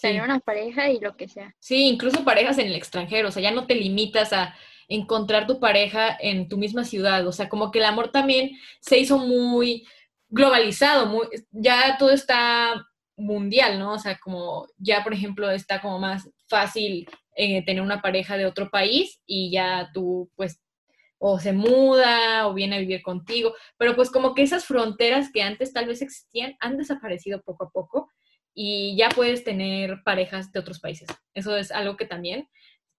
tener 0.00 0.22
una 0.22 0.40
pareja 0.40 0.88
y 0.88 1.00
lo 1.00 1.16
que 1.16 1.28
sea. 1.28 1.54
Sí, 1.58 1.88
incluso 1.88 2.24
parejas 2.24 2.58
en 2.58 2.66
el 2.66 2.74
extranjero, 2.74 3.28
o 3.28 3.30
sea, 3.30 3.42
ya 3.42 3.50
no 3.50 3.66
te 3.66 3.74
limitas 3.74 4.32
a 4.32 4.54
encontrar 4.88 5.46
tu 5.46 5.60
pareja 5.60 6.16
en 6.20 6.48
tu 6.48 6.56
misma 6.58 6.84
ciudad, 6.84 7.26
o 7.26 7.32
sea, 7.32 7.48
como 7.48 7.70
que 7.70 7.78
el 7.78 7.84
amor 7.84 8.10
también 8.10 8.52
se 8.80 8.98
hizo 8.98 9.18
muy 9.18 9.86
globalizado, 10.28 11.06
muy, 11.06 11.28
ya 11.50 11.96
todo 11.98 12.10
está 12.10 12.86
mundial, 13.16 13.78
¿no? 13.78 13.92
O 13.94 13.98
sea, 13.98 14.18
como 14.18 14.66
ya, 14.78 15.02
por 15.04 15.12
ejemplo, 15.12 15.50
está 15.50 15.80
como 15.80 15.98
más 15.98 16.28
fácil 16.48 17.08
eh, 17.36 17.64
tener 17.64 17.82
una 17.82 18.00
pareja 18.00 18.36
de 18.36 18.46
otro 18.46 18.70
país 18.70 19.20
y 19.26 19.50
ya 19.52 19.90
tú, 19.92 20.30
pues, 20.36 20.60
o 21.22 21.38
se 21.38 21.52
muda 21.52 22.48
o 22.48 22.54
viene 22.54 22.76
a 22.76 22.80
vivir 22.80 23.02
contigo, 23.02 23.54
pero 23.76 23.94
pues 23.94 24.10
como 24.10 24.34
que 24.34 24.42
esas 24.42 24.64
fronteras 24.64 25.30
que 25.32 25.42
antes 25.42 25.72
tal 25.72 25.86
vez 25.86 26.00
existían 26.00 26.56
han 26.60 26.78
desaparecido 26.78 27.42
poco 27.42 27.64
a 27.64 27.70
poco 27.70 28.08
y 28.54 28.96
ya 28.96 29.10
puedes 29.10 29.44
tener 29.44 30.02
parejas 30.02 30.50
de 30.50 30.60
otros 30.60 30.80
países. 30.80 31.08
Eso 31.34 31.56
es 31.56 31.70
algo 31.72 31.96
que 31.98 32.06
también 32.06 32.48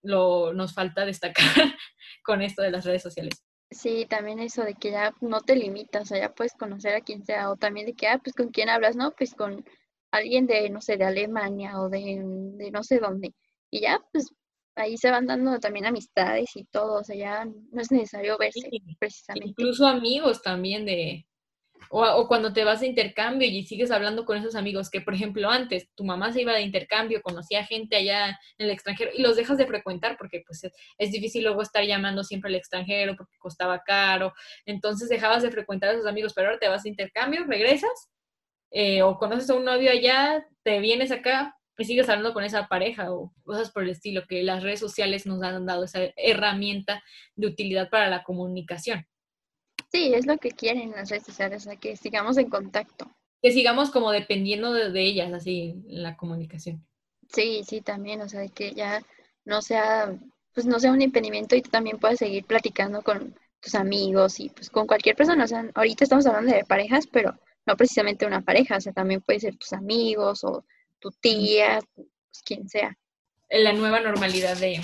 lo, 0.03 0.53
nos 0.53 0.73
falta 0.73 1.03
destacar 1.03 1.43
con 2.23 2.43
esto 2.43 2.61
de 2.61 2.69
las 2.71 2.85
redes 2.85 3.01
sociales. 3.01 3.43
Sí, 3.71 4.05
también 4.07 4.39
eso 4.39 4.63
de 4.63 4.75
que 4.75 4.91
ya 4.91 5.15
no 5.21 5.41
te 5.41 5.55
limitas, 5.55 6.11
o 6.11 6.15
ya 6.15 6.31
puedes 6.33 6.53
conocer 6.53 6.93
a 6.93 7.01
quien 7.01 7.25
sea, 7.25 7.49
o 7.49 7.55
también 7.55 7.87
de 7.87 7.93
que, 7.93 8.07
ah, 8.07 8.19
pues 8.23 8.35
con 8.35 8.49
quién 8.49 8.69
hablas, 8.69 8.95
¿no? 8.95 9.11
Pues 9.11 9.33
con 9.33 9.65
alguien 10.11 10.45
de, 10.45 10.69
no 10.69 10.81
sé, 10.81 10.97
de 10.97 11.05
Alemania 11.05 11.79
o 11.79 11.89
de, 11.89 12.21
de 12.57 12.69
no 12.69 12.83
sé 12.83 12.99
dónde. 12.99 13.33
Y 13.71 13.81
ya, 13.81 13.99
pues 14.11 14.31
ahí 14.75 14.97
se 14.97 15.11
van 15.11 15.25
dando 15.25 15.59
también 15.59 15.85
amistades 15.85 16.49
y 16.55 16.65
todo, 16.65 16.99
o 16.99 17.03
sea, 17.03 17.15
ya 17.15 17.45
no 17.45 17.81
es 17.81 17.91
necesario 17.91 18.37
verse 18.37 18.69
precisamente. 18.99 19.49
Incluso 19.49 19.85
amigos 19.85 20.41
también 20.41 20.85
de, 20.85 21.25
o, 21.89 22.27
cuando 22.27 22.53
te 22.53 22.63
vas 22.63 22.79
de 22.79 22.87
intercambio 22.87 23.47
y 23.47 23.63
sigues 23.65 23.91
hablando 23.91 24.25
con 24.25 24.37
esos 24.37 24.55
amigos 24.55 24.89
que, 24.89 25.01
por 25.01 25.13
ejemplo, 25.13 25.49
antes 25.49 25.89
tu 25.95 26.03
mamá 26.03 26.31
se 26.31 26.41
iba 26.41 26.53
de 26.53 26.61
intercambio, 26.61 27.21
conocía 27.21 27.65
gente 27.65 27.97
allá 27.97 28.29
en 28.57 28.65
el 28.65 28.69
extranjero 28.69 29.11
y 29.13 29.21
los 29.21 29.35
dejas 29.35 29.57
de 29.57 29.67
frecuentar 29.67 30.17
porque 30.17 30.43
pues 30.45 30.63
es, 30.97 31.11
difícil 31.11 31.43
luego 31.43 31.61
estar 31.61 31.83
llamando 31.83 32.23
siempre 32.23 32.49
al 32.49 32.55
extranjero 32.55 33.15
porque 33.17 33.37
costaba 33.37 33.81
caro. 33.85 34.33
Entonces 34.65 35.09
dejabas 35.09 35.43
de 35.43 35.51
frecuentar 35.51 35.89
a 35.89 35.93
esos 35.93 36.05
amigos, 36.05 36.33
pero 36.33 36.47
ahora 36.47 36.59
te 36.59 36.69
vas 36.69 36.83
de 36.83 36.89
intercambio, 36.89 37.43
regresas 37.45 38.09
eh, 38.71 39.01
o 39.01 39.17
conoces 39.17 39.49
a 39.49 39.55
un 39.55 39.65
novio 39.65 39.91
allá, 39.91 40.45
te 40.63 40.79
vienes 40.79 41.11
acá 41.11 41.55
y 41.77 41.85
sigues 41.85 42.09
hablando 42.09 42.33
con 42.33 42.43
esa 42.43 42.67
pareja 42.67 43.11
o 43.11 43.33
cosas 43.43 43.71
por 43.71 43.83
el 43.83 43.89
estilo, 43.89 44.25
que 44.27 44.43
las 44.43 44.63
redes 44.63 44.79
sociales 44.79 45.25
nos 45.25 45.41
han 45.43 45.65
dado 45.65 45.85
esa 45.85 45.99
herramienta 46.15 47.03
de 47.35 47.47
utilidad 47.47 47.89
para 47.89 48.09
la 48.09 48.23
comunicación. 48.23 49.07
Sí, 49.91 50.13
es 50.13 50.25
lo 50.25 50.37
que 50.37 50.51
quieren 50.51 50.91
las 50.91 51.09
redes 51.09 51.25
sociales, 51.25 51.63
o 51.63 51.69
sea, 51.69 51.75
que 51.75 51.95
sigamos 51.95 52.37
en 52.37 52.49
contacto. 52.49 53.11
Que 53.41 53.51
sigamos 53.51 53.91
como 53.91 54.11
dependiendo 54.11 54.71
de, 54.73 55.01
ellas, 55.01 55.33
así, 55.33 55.83
en 55.87 56.03
la 56.03 56.15
comunicación. 56.15 56.85
Sí, 57.29 57.63
sí, 57.65 57.81
también, 57.81 58.21
o 58.21 58.29
sea, 58.29 58.47
que 58.47 58.73
ya 58.73 59.01
no 59.43 59.61
sea, 59.61 60.17
pues 60.53 60.65
no 60.65 60.79
sea 60.79 60.91
un 60.91 61.01
impedimento 61.01 61.55
y 61.55 61.61
tú 61.61 61.69
también 61.69 61.97
puedas 61.97 62.19
seguir 62.19 62.45
platicando 62.45 63.01
con 63.01 63.35
tus 63.59 63.75
amigos 63.75 64.39
y 64.39 64.49
pues 64.49 64.69
con 64.69 64.87
cualquier 64.87 65.15
persona, 65.15 65.43
o 65.43 65.47
sea, 65.47 65.69
ahorita 65.73 66.03
estamos 66.03 66.25
hablando 66.25 66.53
de 66.53 66.63
parejas, 66.65 67.07
pero 67.07 67.37
no 67.65 67.75
precisamente 67.75 68.25
una 68.25 68.41
pareja, 68.41 68.77
o 68.77 68.81
sea, 68.81 68.93
también 68.93 69.21
puede 69.21 69.39
ser 69.39 69.55
tus 69.57 69.73
amigos 69.73 70.43
o 70.43 70.65
tu 71.01 71.11
tía, 71.11 71.81
pues 71.95 72.41
quien 72.45 72.69
sea. 72.69 72.97
La 73.49 73.73
nueva 73.73 73.99
normalidad 73.99 74.55
de 74.55 74.79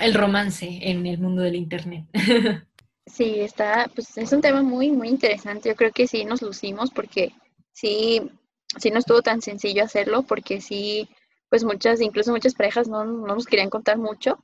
el 0.00 0.14
romance 0.14 0.66
en 0.82 1.06
el 1.06 1.18
mundo 1.18 1.42
del 1.42 1.56
internet. 1.56 2.04
Sí, 3.06 3.40
está, 3.40 3.90
pues 3.92 4.16
es 4.18 4.32
un 4.32 4.40
tema 4.40 4.62
muy, 4.62 4.92
muy 4.92 5.08
interesante. 5.08 5.68
Yo 5.68 5.74
creo 5.74 5.90
que 5.90 6.06
sí 6.06 6.24
nos 6.24 6.42
lucimos 6.42 6.92
porque 6.92 7.32
sí, 7.72 8.30
sí 8.78 8.90
no 8.92 9.00
estuvo 9.00 9.20
tan 9.20 9.42
sencillo 9.42 9.82
hacerlo 9.82 10.22
porque 10.22 10.60
sí, 10.60 11.08
pues 11.48 11.64
muchas, 11.64 12.00
incluso 12.00 12.30
muchas 12.30 12.54
parejas 12.54 12.86
no, 12.86 13.04
nos 13.04 13.46
querían 13.46 13.68
contar 13.68 13.98
mucho. 13.98 14.38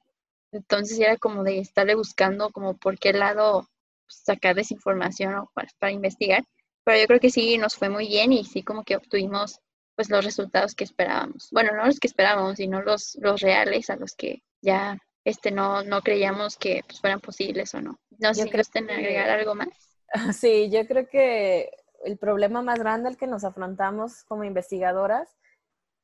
Entonces 0.51 0.99
era 0.99 1.17
como 1.17 1.45
de 1.45 1.61
estarle 1.61 1.95
buscando 1.95 2.51
como 2.51 2.77
por 2.77 2.99
qué 2.99 3.13
lado 3.13 3.69
pues, 4.05 4.23
sacar 4.25 4.57
desinformación 4.57 5.35
o 5.37 5.51
para, 5.55 5.69
para, 5.79 5.93
investigar. 5.93 6.45
Pero 6.83 6.99
yo 6.99 7.07
creo 7.07 7.21
que 7.21 7.31
sí 7.31 7.59
nos 7.59 7.77
fue 7.77 7.89
muy 7.89 8.09
bien 8.09 8.33
y 8.33 8.45
sí 8.45 8.65
como 8.65 8.83
que 8.83 8.97
obtuvimos 8.97 9.61
pues 9.97 10.11
los 10.11 10.25
resultados 10.25 10.75
que 10.75 10.85
esperábamos. 10.85 11.49
Bueno, 11.51 11.73
no 11.75 11.87
los 11.87 11.99
que 11.99 12.07
esperábamos, 12.07 12.57
sino 12.59 12.83
los, 12.83 13.17
los 13.21 13.41
reales 13.41 13.91
a 13.91 13.97
los 13.97 14.15
que 14.15 14.43
ya 14.61 14.99
este, 15.25 15.51
no, 15.51 15.83
no 15.83 16.03
creíamos 16.03 16.57
que 16.57 16.83
pues, 16.87 17.01
fueran 17.01 17.21
posibles 17.21 17.75
o 17.75 17.81
no. 17.81 17.99
No 18.19 18.33
sé 18.35 18.45
si 18.45 18.51
que... 18.51 18.61
agregar 18.61 19.31
algo 19.31 19.55
más. 19.55 19.69
Sí, 20.39 20.71
yo 20.71 20.87
creo 20.87 21.09
que 21.09 21.69
el 22.05 22.17
problema 22.17 22.63
más 22.63 22.79
grande 22.79 23.09
al 23.09 23.17
que 23.17 23.27
nos 23.27 23.43
afrontamos 23.43 24.23
como 24.25 24.45
investigadoras 24.45 25.37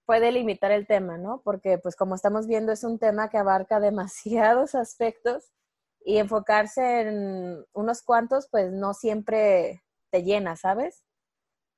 fue 0.05 0.19
delimitar 0.19 0.73
el 0.73 0.89
tema, 0.89 1.19
¿no? 1.19 1.41
Porque 1.45 1.79
pues 1.79 1.95
como 1.95 2.17
estamos 2.17 2.49
viendo 2.49 2.73
es 2.73 2.83
un 2.83 2.99
tema 2.99 3.31
que 3.31 3.39
abarca 3.39 3.79
demasiados 3.81 4.75
aspectos 4.75 5.53
y 6.05 6.17
enfocarse 6.19 7.03
en 7.03 7.65
unos 7.73 8.03
cuantos 8.03 8.49
pues 8.51 8.73
no 8.73 8.93
siempre 8.93 9.85
te 10.11 10.25
llena, 10.25 10.57
¿sabes? 10.57 11.05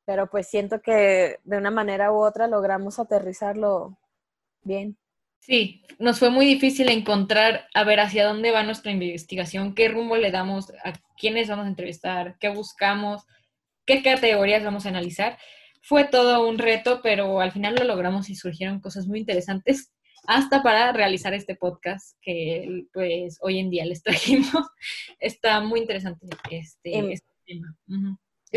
Pero 0.07 0.29
pues 0.29 0.49
siento 0.49 0.81
que 0.81 1.39
de 1.45 1.57
una 1.57 1.71
manera 1.71 2.13
u 2.13 2.17
otra 2.17 2.47
logramos 2.47 2.99
aterrizarlo 2.99 3.99
bien. 4.63 4.99
Sí, 5.41 5.83
nos 5.99 6.19
fue 6.19 6.31
muy 6.31 6.47
difícil 6.47 6.89
encontrar 6.89 7.69
a 7.75 7.85
ver 7.85 8.01
hacia 8.01 8.25
dónde 8.25 8.51
va 8.51 8.63
nuestra 8.63 8.93
investigación, 8.93 9.75
qué 9.75 9.89
rumbo 9.89 10.17
le 10.17 10.31
damos, 10.31 10.71
a 10.85 10.95
quiénes 11.19 11.49
vamos 11.49 11.67
a 11.67 11.69
entrevistar, 11.69 12.37
qué 12.41 12.49
buscamos, 12.49 13.25
qué 13.85 14.03
categorías 14.03 14.65
vamos 14.65 14.87
a 14.87 14.89
analizar. 14.89 15.39
Fue 15.83 16.05
todo 16.05 16.49
un 16.49 16.57
reto, 16.57 17.01
pero 17.03 17.41
al 17.41 17.53
final 17.53 17.75
lo 17.75 17.85
logramos 17.85 18.31
y 18.31 18.37
surgieron 18.37 18.81
cosas 18.81 19.07
muy 19.07 19.19
interesantes 19.19 19.93
hasta 20.27 20.63
para 20.63 20.93
realizar 20.93 21.35
este 21.35 21.57
podcast 21.57 22.17
que 22.23 22.87
pues 22.93 23.39
hoy 23.43 23.59
en 23.59 23.71
día 23.71 23.85
les 23.85 24.03
trajimos. 24.03 24.67
Está 25.21 25.61
muy 25.61 25.81
interesante 25.81 26.27
este, 26.51 27.13
este 27.13 27.29
tema. 27.45 27.77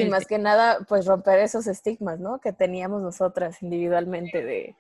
Y 0.02 0.06
más 0.10 0.26
que 0.26 0.38
nada, 0.38 0.80
pues 0.88 1.06
romper 1.06 1.40
esos 1.40 1.68
estigmas, 1.68 2.20
¿no? 2.20 2.40
Que 2.40 2.54
teníamos 2.54 3.02
nosotras 3.02 3.62
individualmente 3.62 4.44
de 4.44 4.76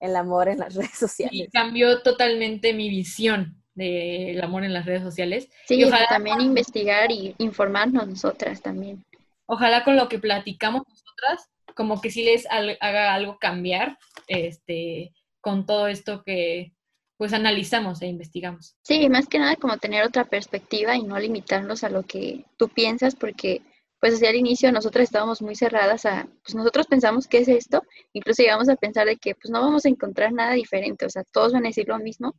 el 0.00 0.16
amor 0.16 0.48
en 0.48 0.58
las 0.58 0.74
redes 0.74 0.98
sociales. 0.98 1.32
Y 1.32 1.48
cambió 1.48 2.02
totalmente 2.02 2.72
mi 2.72 2.88
visión 2.88 3.62
del 3.74 4.42
amor 4.42 4.64
en 4.64 4.72
las 4.72 4.84
redes 4.84 5.02
sociales. 5.02 5.48
Sí, 5.66 5.76
y 5.76 5.84
ojalá 5.84 6.06
también 6.08 6.40
investigar 6.40 7.10
y 7.10 7.34
informarnos 7.38 8.06
nosotras 8.06 8.60
también. 8.60 9.04
Ojalá 9.46 9.84
con 9.84 9.96
lo 9.96 10.08
que 10.08 10.18
platicamos 10.18 10.82
nosotras, 10.88 11.48
como 11.74 12.00
que 12.00 12.10
sí 12.10 12.22
les 12.24 12.46
haga 12.50 13.14
algo 13.14 13.38
cambiar, 13.38 13.98
este, 14.26 15.12
con 15.40 15.66
todo 15.66 15.88
esto 15.88 16.22
que 16.24 16.72
pues 17.16 17.32
analizamos 17.32 18.02
e 18.02 18.08
investigamos. 18.08 18.74
Sí, 18.82 19.08
más 19.08 19.28
que 19.28 19.38
nada 19.38 19.54
como 19.54 19.76
tener 19.78 20.04
otra 20.04 20.24
perspectiva 20.24 20.96
y 20.96 21.02
no 21.02 21.18
limitarnos 21.20 21.84
a 21.84 21.88
lo 21.88 22.02
que 22.02 22.44
tú 22.56 22.68
piensas, 22.68 23.14
porque 23.14 23.62
pues 24.02 24.14
hacia 24.14 24.30
el 24.30 24.36
inicio 24.36 24.72
nosotras 24.72 25.04
estábamos 25.04 25.40
muy 25.42 25.54
cerradas 25.54 26.06
a, 26.06 26.26
pues 26.42 26.56
nosotros 26.56 26.88
pensamos 26.88 27.28
que 27.28 27.38
es 27.38 27.46
esto, 27.46 27.84
incluso 28.12 28.42
llegamos 28.42 28.68
a 28.68 28.74
pensar 28.74 29.06
de 29.06 29.16
que 29.16 29.36
pues 29.36 29.48
no 29.48 29.60
vamos 29.60 29.86
a 29.86 29.90
encontrar 29.90 30.32
nada 30.32 30.54
diferente, 30.54 31.06
o 31.06 31.08
sea, 31.08 31.22
todos 31.22 31.52
van 31.52 31.64
a 31.64 31.68
decir 31.68 31.86
lo 31.86 31.96
mismo, 32.00 32.34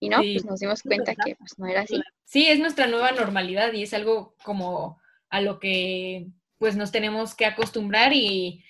y 0.00 0.08
no, 0.08 0.16
pues 0.16 0.46
nos 0.46 0.60
dimos 0.60 0.82
cuenta 0.82 1.14
que 1.14 1.36
pues 1.36 1.58
no 1.58 1.66
era 1.66 1.82
así. 1.82 2.00
Sí, 2.24 2.48
es 2.48 2.58
nuestra 2.58 2.86
nueva 2.86 3.12
normalidad 3.12 3.74
y 3.74 3.82
es 3.82 3.92
algo 3.92 4.34
como 4.42 5.02
a 5.28 5.42
lo 5.42 5.60
que 5.60 6.28
pues 6.56 6.76
nos 6.76 6.92
tenemos 6.92 7.34
que 7.34 7.44
acostumbrar 7.44 8.14
y 8.14 8.64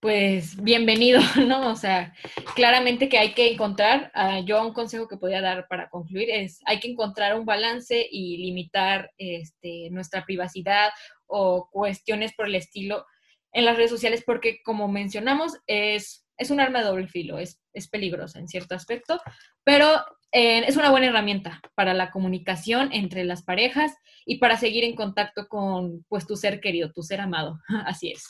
pues 0.00 0.60
bienvenido, 0.60 1.20
¿no? 1.46 1.70
O 1.70 1.76
sea, 1.76 2.14
claramente 2.56 3.08
que 3.08 3.18
hay 3.18 3.32
que 3.32 3.52
encontrar, 3.52 4.10
uh, 4.16 4.44
yo 4.44 4.60
un 4.60 4.72
consejo 4.72 5.06
que 5.06 5.16
podría 5.16 5.40
dar 5.40 5.68
para 5.68 5.88
concluir 5.88 6.30
es, 6.30 6.60
hay 6.66 6.80
que 6.80 6.90
encontrar 6.90 7.38
un 7.38 7.46
balance 7.46 8.06
y 8.10 8.38
limitar 8.38 9.12
este, 9.18 9.88
nuestra 9.90 10.24
privacidad 10.24 10.90
o 11.26 11.68
cuestiones 11.70 12.32
por 12.34 12.46
el 12.46 12.54
estilo 12.54 13.06
en 13.52 13.64
las 13.64 13.76
redes 13.76 13.90
sociales 13.90 14.22
porque, 14.24 14.62
como 14.62 14.88
mencionamos, 14.88 15.58
es, 15.66 16.26
es 16.36 16.50
un 16.50 16.60
arma 16.60 16.80
de 16.80 16.86
doble 16.86 17.08
filo, 17.08 17.38
es, 17.38 17.60
es 17.72 17.88
peligrosa 17.88 18.38
en 18.38 18.48
cierto 18.48 18.74
aspecto, 18.74 19.20
pero 19.64 19.88
eh, 20.32 20.64
es 20.66 20.76
una 20.76 20.90
buena 20.90 21.06
herramienta 21.06 21.62
para 21.74 21.94
la 21.94 22.10
comunicación 22.10 22.92
entre 22.92 23.24
las 23.24 23.42
parejas 23.42 23.94
y 24.26 24.38
para 24.38 24.58
seguir 24.58 24.84
en 24.84 24.94
contacto 24.94 25.48
con 25.48 26.04
pues 26.08 26.26
tu 26.26 26.36
ser 26.36 26.60
querido, 26.60 26.92
tu 26.92 27.02
ser 27.02 27.20
amado. 27.20 27.58
Así 27.86 28.12
es. 28.12 28.26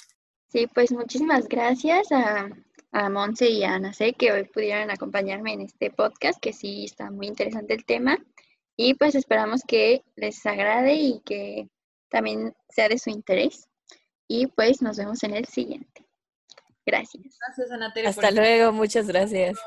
Sí, 0.48 0.68
pues 0.72 0.92
muchísimas 0.92 1.48
gracias 1.48 2.12
a, 2.12 2.48
a 2.92 3.10
Monse 3.10 3.50
y 3.50 3.64
a 3.64 3.74
Ana 3.74 3.92
C 3.92 4.12
que 4.12 4.30
hoy 4.30 4.44
pudieron 4.44 4.90
acompañarme 4.90 5.54
en 5.54 5.62
este 5.62 5.90
podcast, 5.90 6.38
que 6.40 6.52
sí 6.52 6.84
está 6.84 7.10
muy 7.10 7.26
interesante 7.26 7.74
el 7.74 7.84
tema. 7.84 8.18
Y 8.76 8.94
pues 8.94 9.14
esperamos 9.14 9.62
que 9.66 10.02
les 10.14 10.44
agrade 10.46 10.94
y 10.94 11.20
que 11.24 11.68
también 12.08 12.54
sea 12.68 12.88
de 12.88 12.98
su 12.98 13.10
interés. 13.10 13.68
Y 14.28 14.48
pues 14.48 14.82
nos 14.82 14.96
vemos 14.96 15.22
en 15.22 15.34
el 15.34 15.44
siguiente. 15.46 16.06
Gracias. 16.84 17.38
Gracias, 17.40 17.70
Ana 17.70 17.92
Hasta 18.06 18.30
luego, 18.30 18.72
muchas 18.72 19.06
gracias. 19.06 19.58